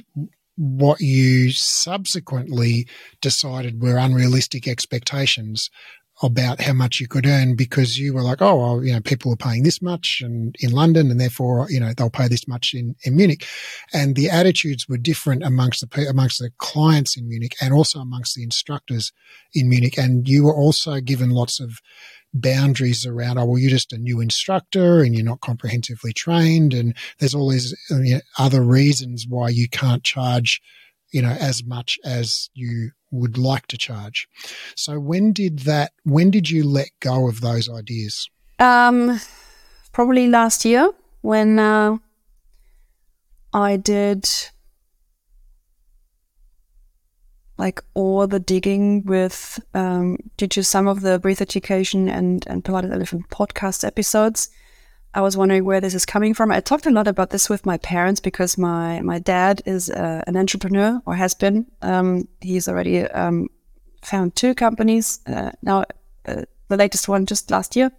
[0.56, 2.88] what you subsequently
[3.20, 5.72] decided were unrealistic expectations
[6.24, 9.32] about how much you could earn because you were like, oh, well, you know, people
[9.34, 12.74] are paying this much and in London and therefore, you know, they'll pay this much
[12.74, 13.46] in, in Munich.
[13.94, 18.36] And the attitudes were different amongst the, amongst the clients in Munich and also amongst
[18.36, 19.12] the instructors
[19.54, 19.98] in Munich.
[19.98, 21.80] And you were also given lots of
[22.34, 26.74] boundaries around, oh, well, you're just a new instructor and you're not comprehensively trained.
[26.74, 30.62] And there's all these you know, other reasons why you can't charge,
[31.12, 34.28] you know, as much as you would like to charge.
[34.76, 38.30] So when did that, when did you let go of those ideas?
[38.60, 39.20] Um,
[39.92, 40.92] probably last year
[41.22, 41.98] when uh,
[43.54, 44.30] I did
[47.58, 52.64] like all the digging with um, due to some of the Breathe Education and and
[52.64, 54.50] Pilates Elephant podcast episodes.
[55.16, 56.52] I was wondering where this is coming from.
[56.52, 60.24] I talked a lot about this with my parents because my my dad is uh,
[60.28, 61.66] an entrepreneur or has been.
[61.82, 63.50] Um, he's already um,
[64.02, 65.86] found two companies uh, now.
[66.26, 67.92] Uh, the latest one just last year,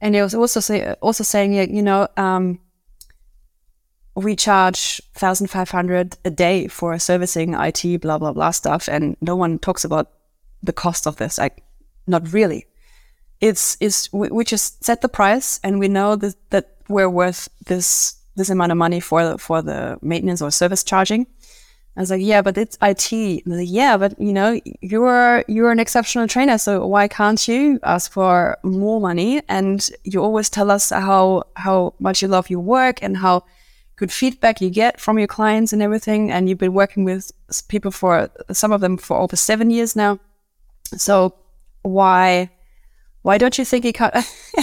[0.00, 2.60] and he was also say, also saying, you know, um,
[4.14, 8.88] we charge 1500 a day for servicing IT, blah, blah, blah stuff.
[8.88, 10.10] And no one talks about
[10.62, 11.38] the cost of this.
[11.38, 11.62] Like,
[12.06, 12.66] not really.
[13.40, 17.48] It's, is we, we just set the price and we know that, that we're worth
[17.66, 21.26] this, this amount of money for the, for the maintenance or service charging.
[21.96, 23.46] I was like, yeah, but it's IT.
[23.46, 28.12] Like, yeah, but you know, you're you're an exceptional trainer, so why can't you ask
[28.12, 29.42] for more money?
[29.48, 33.44] And you always tell us how how much you love your work and how
[33.96, 36.30] good feedback you get from your clients and everything.
[36.30, 37.32] And you've been working with
[37.68, 40.20] people for some of them for over seven years now.
[40.96, 41.34] So
[41.82, 42.50] why,
[43.22, 44.10] why don't you think he can?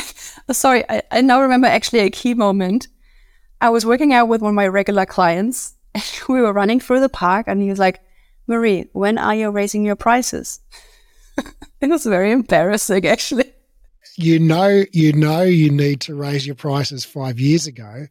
[0.52, 2.88] Sorry, I, I now remember actually a key moment.
[3.62, 5.76] I was working out with one of my regular clients.
[5.94, 8.02] And we were running through the park, and he was like,
[8.48, 10.60] "Marie, when are you raising your prices?"
[11.82, 13.54] it was very embarrassing, actually
[14.18, 18.08] you know you know you need to raise your prices five years ago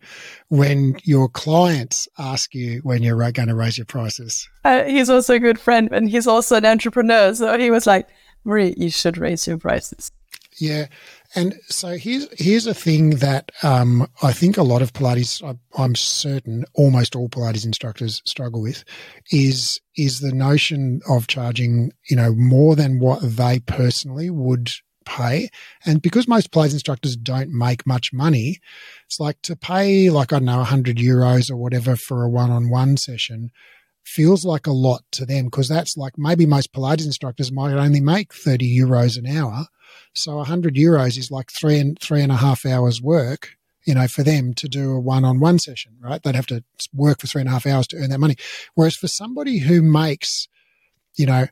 [0.49, 5.35] when your clients ask you when you're going to raise your prices uh, he's also
[5.35, 8.09] a good friend and he's also an entrepreneur so he was like
[8.45, 10.13] marie you should raise your prices
[10.59, 10.87] yeah
[11.35, 15.83] and so here's here's a thing that um, I think a lot of Pilates, I,
[15.83, 18.85] am certain almost all Pilates instructors struggle with,
[19.31, 24.71] is is the notion of charging you know more than what they personally would
[25.05, 25.49] pay.
[25.85, 28.59] And because most Pilates instructors don't make much money,
[29.07, 32.51] it's like to pay like, I don't know, 100 euros or whatever for a one
[32.51, 33.51] on one session
[34.05, 38.01] feels like a lot to them because that's like maybe most Pilates instructors might only
[38.01, 39.67] make 30 euros an hour.
[40.14, 43.57] So 100 euros is like three and three and a half hours work
[43.87, 46.20] you know, for them to do a one on one session, right?
[46.22, 46.62] They'd have to
[46.93, 48.34] work for three and a half hours to earn that money.
[48.74, 50.49] Whereas for somebody who makes,
[51.14, 51.47] you know,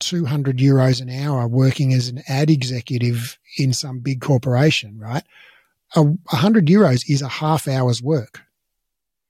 [0.00, 5.24] 200 euros an hour working as an ad executive in some big corporation, right?
[5.94, 8.42] A 100 euros is a half hour's work,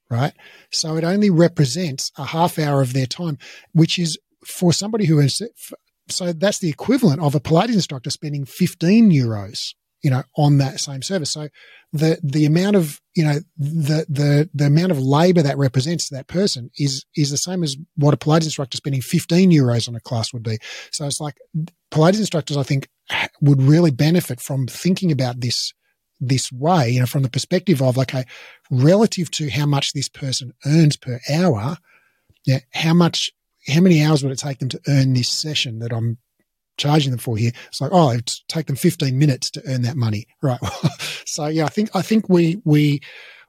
[0.09, 0.33] right?
[0.71, 3.39] So it only represents a half hour of their time,
[3.73, 5.43] which is for somebody who is,
[6.11, 10.81] so that's the equivalent of a Pilates instructor spending 15 euros, you know, on that
[10.81, 11.33] same service.
[11.33, 11.49] So
[11.93, 16.27] the the amount of you know the the the amount of labor that represents that
[16.27, 20.01] person is is the same as what a Pilates instructor spending 15 euros on a
[20.01, 20.59] class would be.
[20.93, 21.37] So it's like
[21.91, 22.89] Pilates instructors, I think,
[23.41, 25.73] would really benefit from thinking about this
[26.21, 28.25] this way, you know, from the perspective of okay,
[28.71, 31.77] relative to how much this person earns per hour,
[32.45, 33.31] yeah, how much
[33.69, 36.19] how many hours would it take them to earn this session that I'm
[36.79, 37.53] charging them for here.
[37.67, 40.27] It's like, oh, it take them 15 minutes to earn that money.
[40.41, 40.61] Right.
[41.27, 43.01] so yeah, I think, I think we, we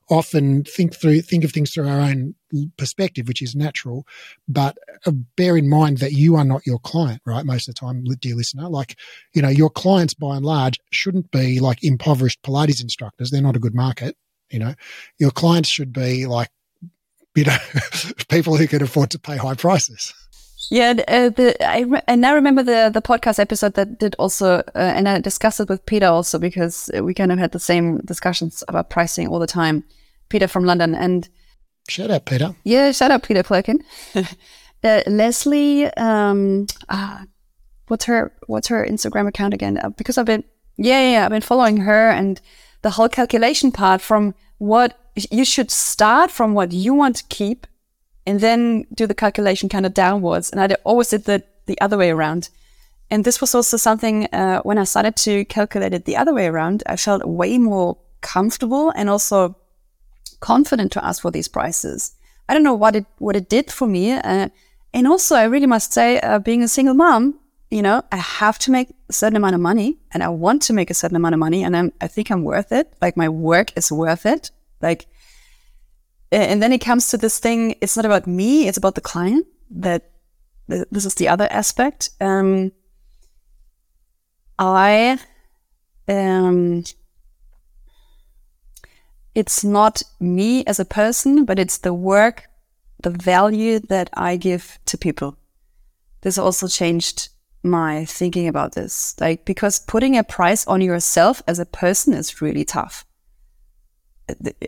[0.09, 2.33] often think through, think of things through our own
[2.77, 4.07] perspective, which is natural,
[4.47, 7.45] but uh, bear in mind that you are not your client, right?
[7.45, 8.97] Most of the time, dear listener, like,
[9.35, 13.29] you know, your clients by and large shouldn't be like impoverished Pilates instructors.
[13.29, 14.17] They're not a good market.
[14.49, 14.73] You know,
[15.19, 16.49] your clients should be like,
[17.35, 17.57] you know,
[18.29, 20.13] people who can afford to pay high prices.
[20.71, 24.63] Yeah, uh, the, I, re- I remember the the podcast episode that did also, uh,
[24.75, 28.63] and I discussed it with Peter also because we kind of had the same discussions
[28.67, 29.83] about pricing all the time.
[30.29, 31.27] Peter from London and
[31.89, 32.55] shout out Peter.
[32.63, 33.81] Yeah, shout out Peter Plurkin.
[34.83, 37.23] uh, Leslie, um, uh,
[37.87, 39.77] what's her what's her Instagram account again?
[39.77, 40.43] Uh, because I've been
[40.77, 42.39] yeah, yeah yeah I've been following her and
[42.81, 44.97] the whole calculation part from what
[45.31, 47.67] you should start from what you want to keep
[48.25, 50.51] and then do the calculation kind of downwards.
[50.51, 52.49] And I always did the, the other way around.
[53.11, 56.47] And this was also something uh, when I started to calculate it the other way
[56.47, 59.55] around, I felt way more comfortable and also
[60.39, 62.13] confident to ask for these prices.
[62.47, 64.49] I don't know what it what it did for me, uh,
[64.93, 67.39] and also I really must say, uh, being a single mom,
[67.69, 70.73] you know, I have to make a certain amount of money, and I want to
[70.73, 72.91] make a certain amount of money, and I'm, I think I'm worth it.
[73.01, 74.51] Like my work is worth it.
[74.81, 75.07] Like
[76.31, 79.47] and then it comes to this thing it's not about me it's about the client
[79.71, 80.11] that
[80.67, 82.11] this is the other aspect.
[82.21, 82.71] Um,
[84.59, 85.17] i
[86.07, 86.83] um,
[89.33, 92.49] it's not me as a person but it's the work
[93.01, 95.37] the value that i give to people.
[96.21, 97.29] This also changed
[97.63, 99.15] my thinking about this.
[99.19, 103.05] Like because putting a price on yourself as a person is really tough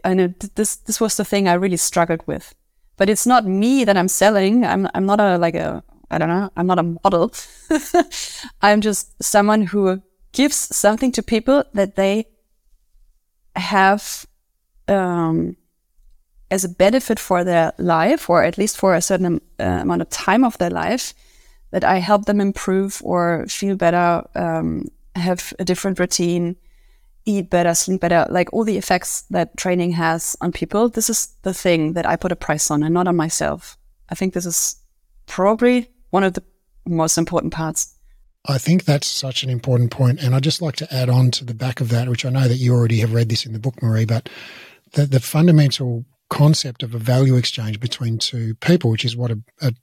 [0.03, 2.53] I know this this was the thing I really struggled with.
[2.97, 4.66] But it's not me that I'm selling.
[4.66, 7.32] I'm I'm not a like a I don't know, I'm not a model.
[8.62, 10.01] I'm just someone who
[10.34, 12.28] gives something to people that they
[13.55, 14.26] have
[14.88, 15.55] um,
[16.49, 20.09] as a benefit for their life, or at least for a certain uh, amount of
[20.09, 21.14] time of their life,
[21.72, 26.57] that I help them improve or feel better, um, have a different routine,
[27.26, 30.89] eat better, sleep better, like all the effects that training has on people.
[30.89, 33.78] This is the thing that I put a price on and not on myself.
[34.09, 34.76] I think this is
[35.28, 36.43] probably one of the
[36.86, 37.95] most important parts.
[38.47, 40.22] I think that's such an important point.
[40.22, 42.47] And I'd just like to add on to the back of that, which I know
[42.47, 44.30] that you already have read this in the book, Marie, but
[44.93, 49.39] the, the fundamental concept of a value exchange between two people, which is what a,
[49.61, 49.74] a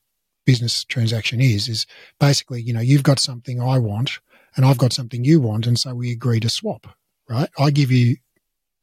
[0.44, 1.86] business transaction is, is
[2.18, 4.18] basically, you know, you've got something I want
[4.56, 5.66] and I've got something you want.
[5.66, 6.86] And so we agree to swap,
[7.28, 7.48] right?
[7.58, 8.16] I give you,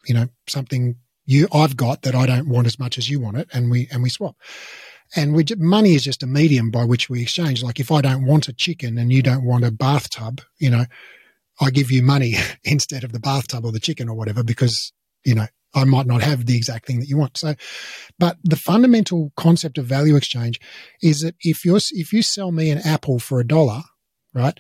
[0.06, 3.38] you know, something you, I've got that I don't want as much as you want
[3.38, 3.48] it.
[3.54, 4.36] And we, and we swap.
[5.16, 7.64] And we, money is just a medium by which we exchange.
[7.64, 10.86] Like if I don't want a chicken and you don't want a bathtub, you know,
[11.60, 14.92] I give you money instead of the bathtub or the chicken or whatever because,
[15.24, 17.38] you know, I might not have the exact thing that you want.
[17.38, 17.54] So,
[18.18, 20.60] but the fundamental concept of value exchange
[21.02, 23.82] is that if you if you sell me an apple for a dollar,
[24.34, 24.58] right,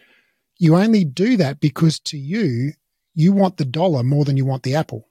[0.59, 2.73] you only do that because to you
[3.15, 5.09] you want the dollar more than you want the apple,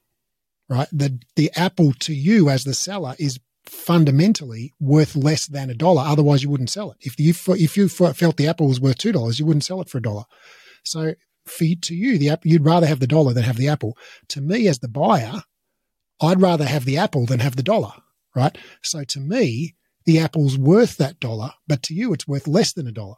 [0.68, 0.88] right?
[0.92, 6.02] The the apple to you as the seller is fundamentally worth less than a dollar.
[6.06, 6.98] Otherwise, you wouldn't sell it.
[7.00, 9.88] If you if you felt the apple was worth two dollars, you wouldn't sell it
[9.88, 10.24] for a dollar.
[10.84, 13.96] So, for to you, the apple you'd rather have the dollar than have the apple.
[14.28, 15.42] To me, as the buyer,
[16.20, 17.92] I'd rather have the apple than have the dollar,
[18.34, 18.56] right?
[18.82, 19.74] So to me,
[20.04, 23.16] the apple's worth that dollar, but to you, it's worth less than a dollar,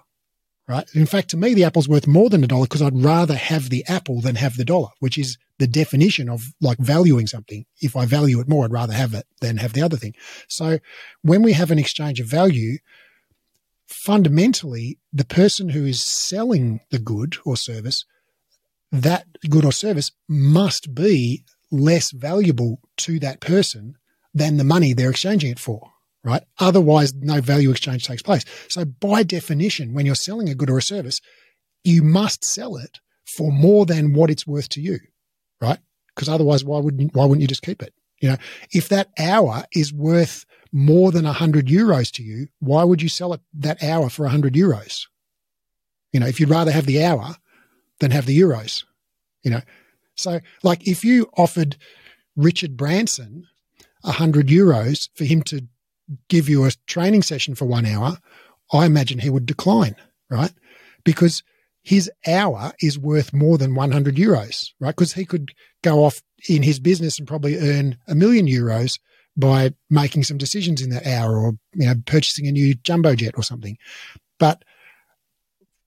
[0.68, 0.88] right?
[0.94, 3.70] In fact, to me, the apple's worth more than a dollar because I'd rather have
[3.70, 7.64] the apple than have the dollar, which is the definition of like valuing something.
[7.80, 10.14] If I value it more, I'd rather have it than have the other thing.
[10.48, 10.78] So
[11.22, 12.78] when we have an exchange of value,
[13.86, 18.04] fundamentally, the person who is selling the good or service,
[18.90, 23.96] that good or service must be less valuable to that person
[24.34, 25.92] than the money they're exchanging it for,
[26.27, 26.43] right?
[26.59, 28.45] Otherwise, no value exchange takes place.
[28.68, 31.20] So by definition, when you're selling a good or a service,
[31.85, 34.99] you must sell it for more than what it's worth to you,
[35.61, 35.79] right?
[36.14, 37.95] Because otherwise, why wouldn't, why wouldn't you just keep it?
[38.20, 38.37] You know,
[38.72, 43.33] if that hour is worth more than 100 euros to you, why would you sell
[43.33, 45.07] it that hour for 100 euros?
[46.12, 47.37] You know, if you'd rather have the hour
[48.01, 48.85] than have the euros,
[49.45, 49.61] you know,
[50.16, 51.77] so, like, if you offered
[52.35, 53.47] Richard Branson
[54.03, 55.66] a hundred euros for him to
[56.28, 58.18] give you a training session for one hour,
[58.72, 59.96] I imagine he would decline,
[60.30, 60.52] right?
[61.04, 61.42] Because
[61.82, 64.94] his hour is worth more than 100 euros, right?
[64.94, 65.52] Because he could
[65.82, 68.98] go off in his business and probably earn a million euros
[69.36, 73.34] by making some decisions in that hour or, you know, purchasing a new jumbo jet
[73.36, 73.76] or something.
[74.38, 74.64] But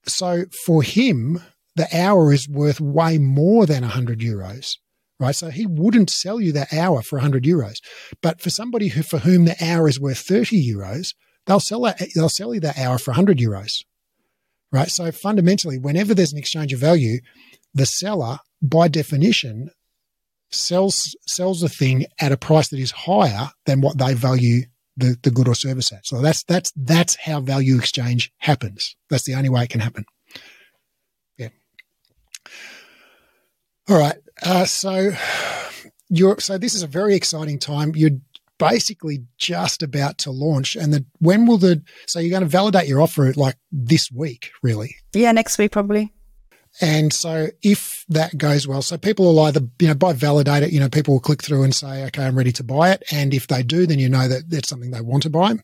[0.06, 1.42] so for him,
[1.76, 4.78] the hour is worth way more than 100 euros,
[5.20, 5.36] right?
[5.36, 7.82] So he wouldn't sell you that hour for 100 euros.
[8.22, 11.14] But for somebody who, for whom the hour is worth 30 euros,
[11.46, 13.84] they'll sell that, they'll sell you that hour for 100 euros,
[14.72, 14.90] right?
[14.90, 17.20] So fundamentally, whenever there's an exchange of value,
[17.74, 19.70] the seller, by definition,
[20.52, 24.64] sells sells the thing at a price that is higher than what they value
[24.98, 26.06] the, the good or service at.
[26.06, 28.96] So that's that's that's how value exchange happens.
[29.10, 30.06] That's the only way it can happen.
[31.38, 31.50] Yeah.
[33.88, 34.18] All right.
[34.44, 35.12] Uh, so
[36.10, 37.94] you're so this is a very exciting time.
[37.96, 38.20] You're
[38.58, 42.88] basically just about to launch, and the when will the so you're going to validate
[42.88, 44.96] your offer like this week, really?
[45.14, 46.14] Yeah, next week probably.
[46.82, 50.72] And so if that goes well, so people will either, you know, by validate it,
[50.72, 53.04] you know, people will click through and say, okay, I'm ready to buy it.
[53.12, 55.56] And if they do, then you know that that's something they want to buy.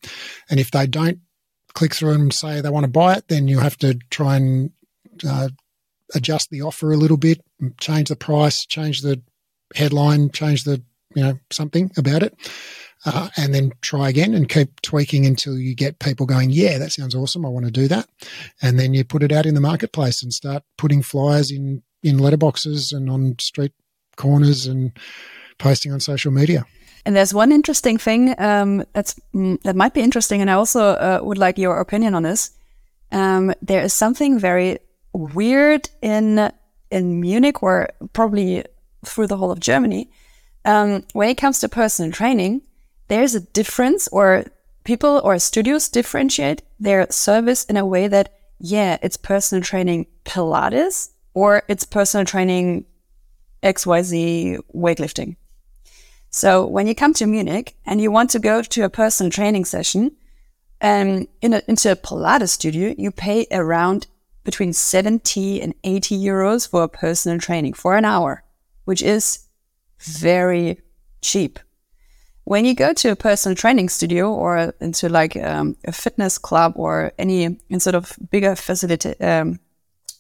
[0.50, 1.20] And if they don't
[1.74, 4.72] click through and say they want to buy it, then you have to try and
[5.28, 5.50] uh,
[6.14, 7.42] adjust the offer a little bit,
[7.80, 9.22] change the price, change the
[9.74, 10.82] headline, change the
[11.16, 12.36] you know something about it,
[13.06, 16.92] uh, and then try again and keep tweaking until you get people going, yeah, that
[16.92, 17.46] sounds awesome.
[17.46, 18.08] I want to do that,
[18.62, 22.18] and then you put it out in the marketplace and start putting flyers in in
[22.18, 23.74] letterboxes and on street
[24.16, 24.92] corners and
[25.58, 26.66] posting on social media.
[27.06, 30.82] And there's one interesting thing um, that's mm, that might be interesting, and I also
[30.82, 32.52] uh, would like your opinion on this.
[33.12, 34.80] Um, there is something very
[35.16, 36.52] weird in
[36.92, 38.64] in Munich or probably
[39.06, 40.10] through the whole of Germany.
[40.66, 42.62] Um, when it comes to personal training,
[43.08, 44.46] there's a difference, or
[44.84, 51.10] people or studios differentiate their service in a way that, yeah, it's personal training Pilates
[51.34, 52.86] or it's personal training
[53.62, 55.36] XYZ weightlifting.
[56.30, 59.66] So when you come to Munich and you want to go to a personal training
[59.66, 60.12] session,
[60.82, 64.08] And in a, into a Pilates studio, you pay around
[64.46, 68.44] between 70 and 80 euros for a personal training for an hour,
[68.86, 69.40] which is
[70.00, 70.80] very
[71.22, 71.60] cheap.
[72.46, 76.74] When you go to a personal training studio or into like um, a fitness club
[76.76, 79.60] or any sort of bigger facility, um,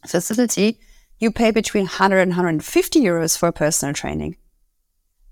[0.07, 0.79] facility,
[1.19, 4.37] you pay between 100 and 150 euros for a personal training.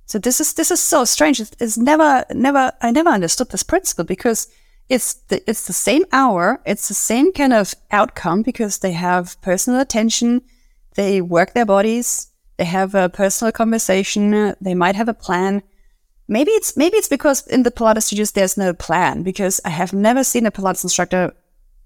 [0.06, 1.40] So this is this is so strange.
[1.40, 4.48] It's, never never I never understood this principle because
[4.89, 9.39] it's the, it's the same hour, it's the same kind of outcome because they have
[9.41, 10.41] personal attention,
[10.95, 12.27] they work their bodies,
[12.57, 15.64] they have a personal conversation, they might have a plan.
[16.27, 19.93] Maybe it's maybe it's because in the Pilates studios there's no plan because I have
[19.93, 21.34] never seen a Pilates instructor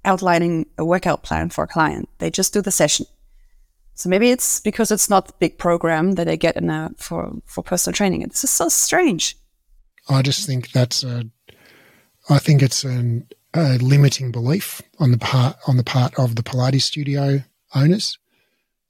[0.06, 2.10] outlining a workout plan for a client.
[2.20, 3.06] They just do the session.
[3.96, 7.34] So maybe it's because it's not the big program that they get in a, for
[7.46, 8.22] for personal training.
[8.28, 9.38] This is so strange.
[10.10, 11.26] I just think that's a,
[12.30, 16.44] I think it's an, a limiting belief on the part on the part of the
[16.44, 17.44] Pilates studio
[17.74, 18.18] owners.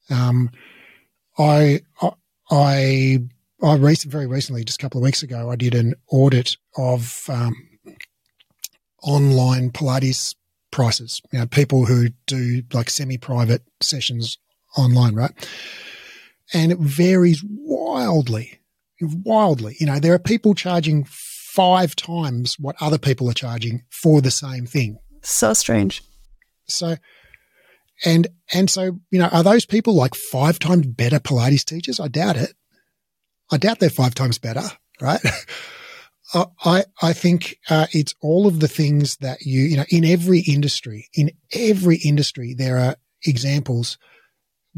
[0.09, 0.51] Um,
[1.37, 1.81] I
[2.49, 3.19] I
[3.61, 7.23] I recent, very recently, just a couple of weeks ago, I did an audit of
[7.27, 7.55] um,
[9.01, 10.35] online Pilates
[10.69, 11.21] prices.
[11.31, 14.37] You know, people who do like semi-private sessions
[14.77, 15.31] online, right?
[16.53, 18.59] And it varies wildly,
[19.01, 19.75] wildly.
[19.79, 21.03] You know, there are people charging
[21.57, 24.99] five times what other people are charging for the same thing.
[25.23, 26.03] So strange.
[26.67, 26.97] So,
[28.05, 31.99] and, and so, you know, are those people like five times better Pilates teachers?
[31.99, 32.53] I doubt it.
[33.51, 34.61] I doubt they're five times better,
[35.01, 35.19] right?
[36.63, 40.41] I, I think uh, it's all of the things that you, you know, in every
[40.41, 43.97] industry, in every industry, there are examples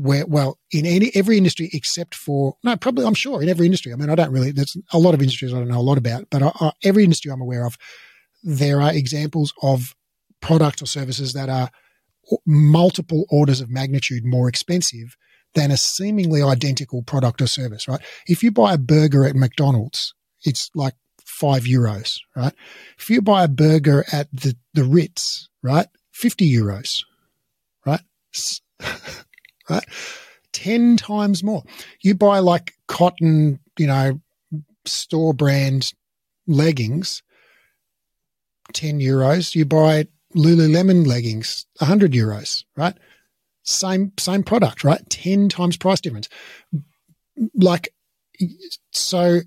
[0.01, 3.91] where, well, in any, every industry except for, no, probably, I'm sure in every industry.
[3.91, 5.97] I mean, I don't really, there's a lot of industries I don't know a lot
[5.97, 7.77] about, but I, I, every industry I'm aware of,
[8.41, 9.93] there are examples of
[10.39, 11.69] products or services that are
[12.45, 15.17] multiple orders of magnitude more expensive
[15.53, 17.99] than a seemingly identical product or service, right?
[18.25, 20.13] If you buy a burger at McDonald's,
[20.45, 20.93] it's like
[21.25, 22.53] five euros, right?
[22.97, 25.87] If you buy a burger at the, the Ritz, right?
[26.13, 27.03] 50 euros,
[27.85, 28.01] right?
[29.69, 29.85] right?
[30.53, 31.63] 10 times more.
[32.01, 34.19] You buy like cotton, you know,
[34.85, 35.93] store brand
[36.47, 37.21] leggings,
[38.73, 39.55] 10 euros.
[39.55, 42.95] You buy Lululemon leggings, 100 euros, right?
[43.63, 45.07] Same, same product, right?
[45.09, 46.29] 10 times price difference.
[47.53, 47.93] Like,
[48.91, 49.39] so,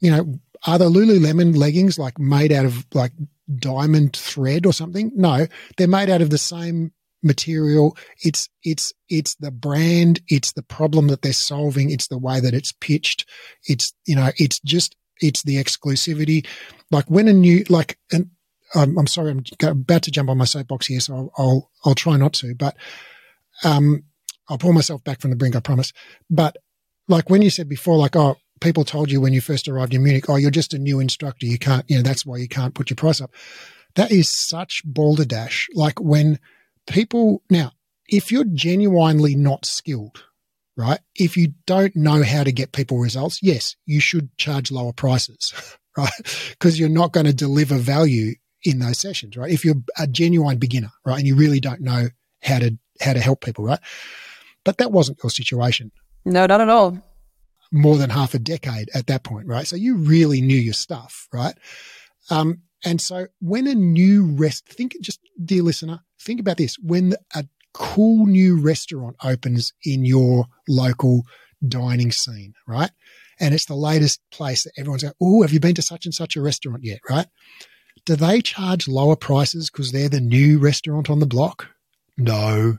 [0.00, 3.12] you know, are the Lululemon leggings like made out of like
[3.56, 5.12] diamond thread or something?
[5.14, 5.46] No,
[5.76, 6.92] they're made out of the same
[7.22, 7.96] material.
[8.18, 10.20] It's, it's, it's the brand.
[10.28, 11.90] It's the problem that they're solving.
[11.90, 13.28] It's the way that it's pitched.
[13.64, 16.46] It's, you know, it's just, it's the exclusivity.
[16.90, 18.30] Like when a new, like, and
[18.74, 21.94] I'm, I'm sorry, I'm about to jump on my soapbox here, so I'll, I'll, I'll
[21.94, 22.76] try not to, but,
[23.64, 24.04] um,
[24.48, 25.92] I'll pull myself back from the brink, I promise.
[26.28, 26.56] But
[27.08, 30.02] like when you said before, like, oh, people told you when you first arrived in
[30.02, 31.46] Munich, oh, you're just a new instructor.
[31.46, 33.30] You can't, you know, that's why you can't put your price up.
[33.94, 35.68] That is such balderdash.
[35.74, 36.38] Like when
[36.86, 37.72] people now,
[38.08, 40.24] if you're genuinely not skilled,
[40.76, 41.00] right?
[41.14, 45.52] If you don't know how to get people results, yes, you should charge lower prices,
[45.96, 46.10] right?
[46.50, 48.34] Because you're not going to deliver value
[48.64, 49.50] in those sessions, right?
[49.50, 52.08] If you're a genuine beginner, right, and you really don't know
[52.42, 53.80] how to how to help people, right?
[54.64, 55.90] But that wasn't your situation.
[56.24, 56.98] No, not at all.
[57.72, 59.66] More than half a decade at that point, right?
[59.66, 61.54] So you really knew your stuff, right?
[62.30, 66.76] Um, and so when a new rest, think just, dear listener, think about this.
[66.78, 67.44] When a
[67.74, 71.22] cool new restaurant opens in your local
[71.66, 72.90] dining scene, right?
[73.40, 76.14] And it's the latest place that everyone's going, Oh, have you been to such and
[76.14, 77.00] such a restaurant yet?
[77.08, 77.26] Right?
[78.04, 81.68] Do they charge lower prices because they're the new restaurant on the block?
[82.16, 82.78] No,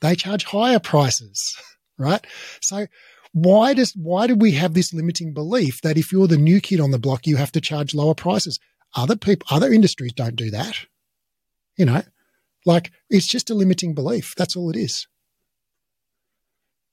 [0.00, 1.56] they charge higher prices,
[1.98, 2.24] right?
[2.60, 2.86] So
[3.32, 6.80] why does, why do we have this limiting belief that if you're the new kid
[6.80, 8.58] on the block, you have to charge lower prices?
[8.94, 10.86] Other people, other industries don't do that.
[11.76, 12.02] You know,
[12.64, 14.34] like it's just a limiting belief.
[14.36, 15.06] That's all it is.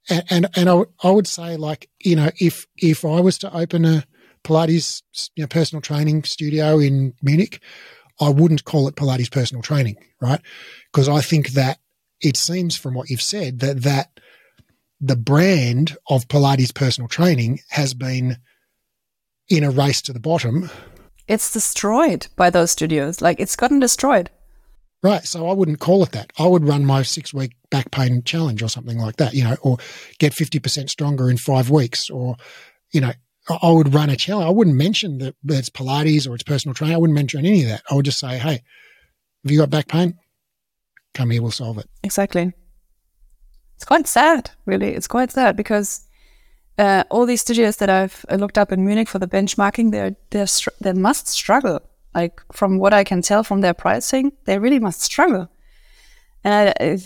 [0.09, 3.55] And, and, and I, I would say like, you know, if, if I was to
[3.55, 4.05] open a
[4.43, 5.03] Pilates
[5.35, 7.61] you know, personal training studio in Munich,
[8.19, 10.41] I wouldn't call it Pilates personal training, right?
[10.91, 11.79] Because I think that
[12.19, 14.19] it seems from what you've said that, that
[14.99, 18.37] the brand of Pilates personal training has been
[19.49, 20.69] in a race to the bottom
[21.31, 23.21] it's destroyed by those studios.
[23.21, 24.29] Like it's gotten destroyed.
[25.01, 25.25] Right.
[25.25, 26.31] So I wouldn't call it that.
[26.37, 29.55] I would run my six week back pain challenge or something like that, you know,
[29.61, 29.77] or
[30.19, 32.35] get 50% stronger in five weeks or,
[32.91, 33.13] you know,
[33.49, 34.45] I would run a challenge.
[34.45, 36.95] I wouldn't mention that it's Pilates or it's personal training.
[36.95, 37.83] I wouldn't mention any of that.
[37.89, 38.61] I would just say, hey,
[39.43, 40.19] Have you got back pain?
[41.13, 41.89] Come here, we'll solve it.
[42.03, 42.51] Exactly.
[43.75, 44.93] It's quite sad, really.
[44.93, 46.05] It's quite sad because
[46.77, 50.47] uh, all these studios that I've looked up in Munich for the benchmarking, they're, they're
[50.47, 51.81] str- they must struggle.
[52.13, 55.49] Like from what I can tell from their pricing, they really must struggle.
[56.43, 56.97] And I,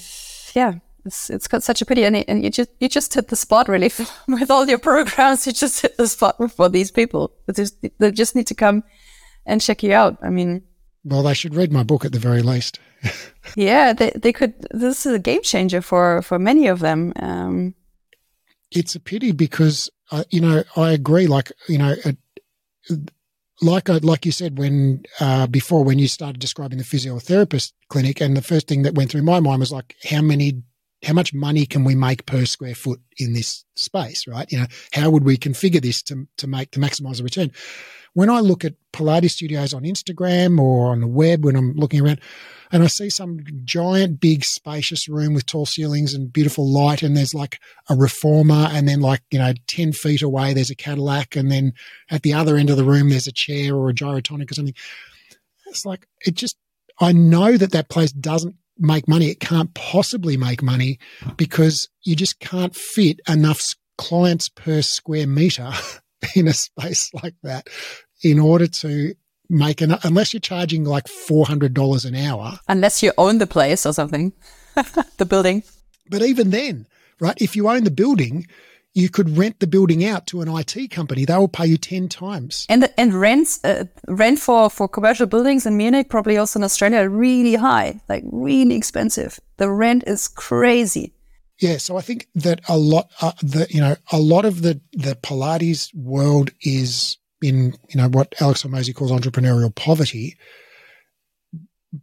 [0.54, 0.76] yeah,
[1.06, 2.04] it's, it's got such a pity.
[2.06, 3.92] And, it, and you just you just hit the spot really
[4.28, 5.46] with all your programs.
[5.46, 7.34] You just hit the spot for these people.
[7.54, 8.84] Just, they just need to come
[9.46, 10.18] and check you out.
[10.24, 10.64] I mean,
[11.04, 12.80] well, they should read my book at the very least.
[13.56, 14.54] yeah, they they could.
[14.72, 17.14] This is a game changer for for many of them.
[17.18, 17.76] Um,
[18.76, 21.28] it's a pity because uh, you know I agree.
[21.28, 21.96] Like you know,
[23.62, 28.22] like I, like you said when uh, before when you started describing the physiotherapist clinic,
[28.22, 30.62] and the first thing that went through my mind was like, how many,
[31.06, 34.52] how much money can we make per square foot in this space, right?
[34.52, 37.52] You know, how would we configure this to to make to maximize the return?
[38.14, 42.02] When I look at Pilates studios on Instagram or on the web, when I'm looking
[42.02, 42.22] around,
[42.72, 47.16] and I see some giant, big, spacious room with tall ceilings and beautiful light, and
[47.16, 47.60] there's like
[47.90, 51.74] a reformer, and then like you know, ten feet away there's a Cadillac, and then
[52.10, 54.76] at the other end of the room there's a chair or a gyrotonic or something.
[55.68, 56.58] It's like it just.
[56.98, 59.28] I know that that place doesn't make money.
[59.30, 61.00] It can't possibly make money
[61.38, 63.62] because you just can't fit enough
[63.98, 65.72] clients per square meter
[66.36, 67.68] in a space like that
[68.24, 69.14] in order to
[69.50, 72.60] make an unless you're charging like four hundred dollars an hour.
[72.68, 74.34] Unless you own the place or something,
[75.18, 75.64] the building.
[76.10, 76.88] But even then,
[77.20, 77.40] right?
[77.42, 78.48] If you own the building,
[78.96, 81.26] you could rent the building out to an IT company.
[81.26, 82.66] They will pay you ten times.
[82.70, 86.64] And the, and rents uh, rent for for commercial buildings in Munich, probably also in
[86.64, 89.40] Australia, are really high, like really expensive.
[89.58, 91.14] The rent is crazy.
[91.60, 94.80] Yeah, so I think that a lot, uh, the you know, a lot of the
[94.94, 100.38] the Pilates world is in you know what Alex Hormozi calls entrepreneurial poverty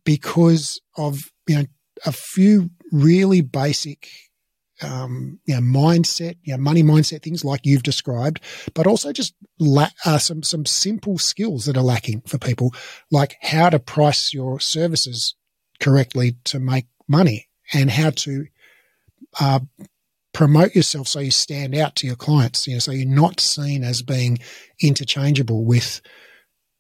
[0.05, 1.65] because of you know
[2.05, 4.09] a few really basic
[4.85, 8.41] um, you know, mindset, you know, money mindset things like you've described,
[8.75, 12.75] but also just la- uh, some some simple skills that are lacking for people,
[13.11, 15.35] like how to price your services
[15.81, 18.47] correctly to make money and how to
[19.41, 19.61] uh,
[20.33, 23.85] promote yourself so you stand out to your clients, you know, so you're not seen
[23.85, 24.39] as being
[24.81, 26.01] interchangeable with,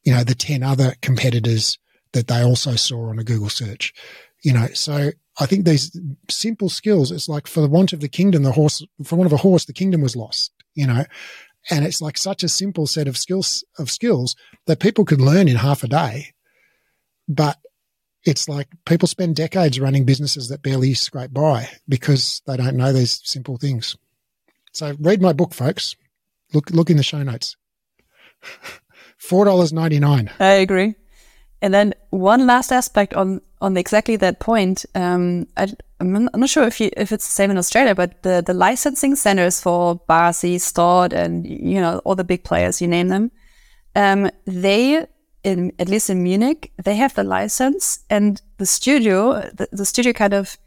[0.04, 1.78] you know, the 10 other competitors
[2.12, 3.92] that they also saw on a Google search,
[4.42, 5.98] you know, so I think these
[6.30, 9.32] simple skills, it's like for the want of the kingdom, the horse, for want of
[9.32, 11.04] a horse, the kingdom was lost, you know,
[11.70, 14.34] and it's like such a simple set of skills of skills
[14.66, 16.34] that people could learn in half a day.
[17.28, 17.58] But
[18.24, 22.92] it's like people spend decades running businesses that barely scrape by because they don't know
[22.92, 23.96] these simple things.
[24.72, 25.96] So read my book, folks.
[26.52, 27.56] Look look in the show notes.
[29.16, 30.30] Four dollars ninety nine.
[30.40, 30.96] I agree.
[31.60, 34.84] And then one last aspect on on exactly that point.
[34.94, 35.68] Um, I,
[36.00, 39.16] am not sure if you if it's the same in Australia, but the the licensing
[39.16, 43.30] centers for BASI, Stott, and you know all the big players, you name them,
[43.94, 45.06] um, they
[45.44, 50.12] in at least in Munich, they have the license, and the studio, the, the studio
[50.12, 50.58] kind of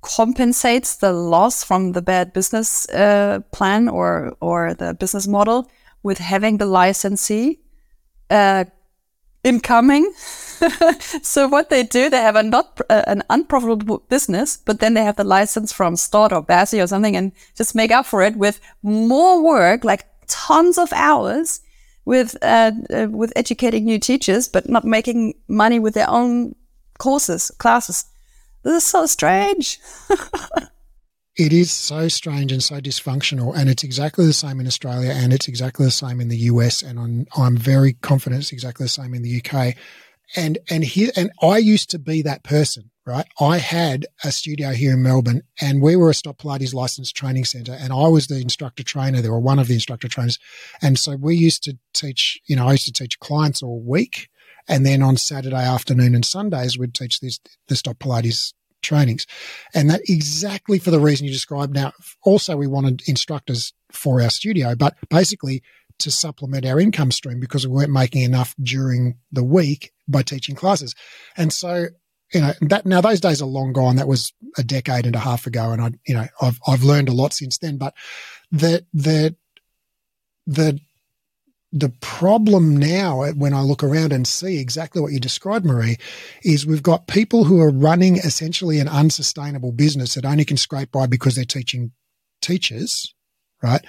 [0.00, 5.70] compensates the loss from the bad business uh, plan or or the business model
[6.02, 7.60] with having the licensee
[8.30, 8.64] uh,
[9.44, 10.12] incoming.
[11.22, 15.04] so what they do, they have a not uh, an unprofitable business, but then they
[15.04, 18.36] have the license from Stott or BASI or something, and just make up for it
[18.36, 21.60] with more work, like tons of hours
[22.04, 26.54] with uh, uh, with educating new teachers, but not making money with their own
[26.98, 28.06] courses, classes.
[28.62, 29.78] This is so strange.
[31.38, 35.32] it is so strange and so dysfunctional, and it's exactly the same in Australia, and
[35.32, 38.90] it's exactly the same in the US, and I'm I'm very confident it's exactly the
[38.90, 39.76] same in the UK.
[40.36, 43.26] And and here and I used to be that person right?
[43.40, 47.46] I had a studio here in Melbourne and we were a Stott Pilates licensed training
[47.46, 50.38] center and I was the instructor trainer there or one of the instructor trainers.
[50.82, 54.28] And so we used to teach, you know, I used to teach clients all week.
[54.68, 58.52] And then on Saturday afternoon and Sundays, we'd teach this, the Stott Pilates
[58.82, 59.26] trainings.
[59.74, 61.74] And that exactly for the reason you described.
[61.74, 61.92] Now,
[62.22, 65.62] also we wanted instructors for our studio, but basically
[65.98, 70.54] to supplement our income stream because we weren't making enough during the week by teaching
[70.54, 70.94] classes.
[71.36, 71.88] And so
[72.32, 73.96] you know that now those days are long gone.
[73.96, 77.08] That was a decade and a half ago, and I you know I've I've learned
[77.08, 77.78] a lot since then.
[77.78, 77.94] But
[78.52, 79.34] the the
[80.46, 80.78] the
[81.72, 85.98] the problem now when I look around and see exactly what you described, Marie,
[86.42, 90.90] is we've got people who are running essentially an unsustainable business that only can scrape
[90.92, 91.92] by because they're teaching
[92.40, 93.14] teachers,
[93.62, 93.84] right?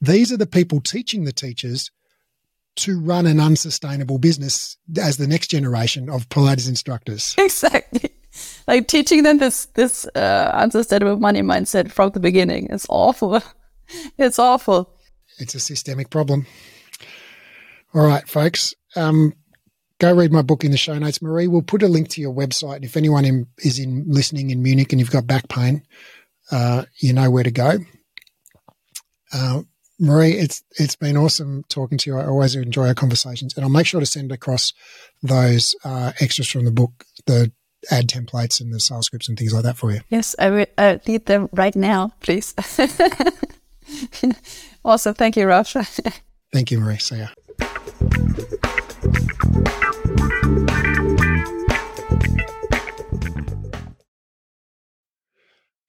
[0.00, 1.90] These are the people teaching the teachers
[2.74, 7.36] to run an unsustainable business as the next generation of Pilates instructors.
[7.38, 8.10] Exactly.
[8.66, 13.42] Like teaching them this this uh, unsustainable money mindset from the beginning is awful.
[14.16, 14.88] It's awful.
[15.38, 16.46] It's a systemic problem.
[17.94, 18.74] All right, folks.
[18.96, 19.34] Um,
[19.98, 21.20] go read my book in the show notes.
[21.20, 22.76] Marie, we'll put a link to your website.
[22.76, 25.82] And if anyone in, is in listening in Munich and you've got back pain,
[26.50, 27.78] uh, you know where to go.
[29.32, 29.62] Uh,
[30.00, 32.18] Marie, it's it's been awesome talking to you.
[32.18, 34.72] I always enjoy our conversations, and I'll make sure to send across
[35.22, 37.52] those uh, extras from the book, the
[37.90, 40.00] ad templates and the sales scripts and things like that for you.
[40.08, 42.54] Yes, I will uh, need them right now, please.
[44.84, 46.20] awesome, thank you, Raph.
[46.52, 46.98] Thank you, Marie.
[46.98, 47.28] See ya.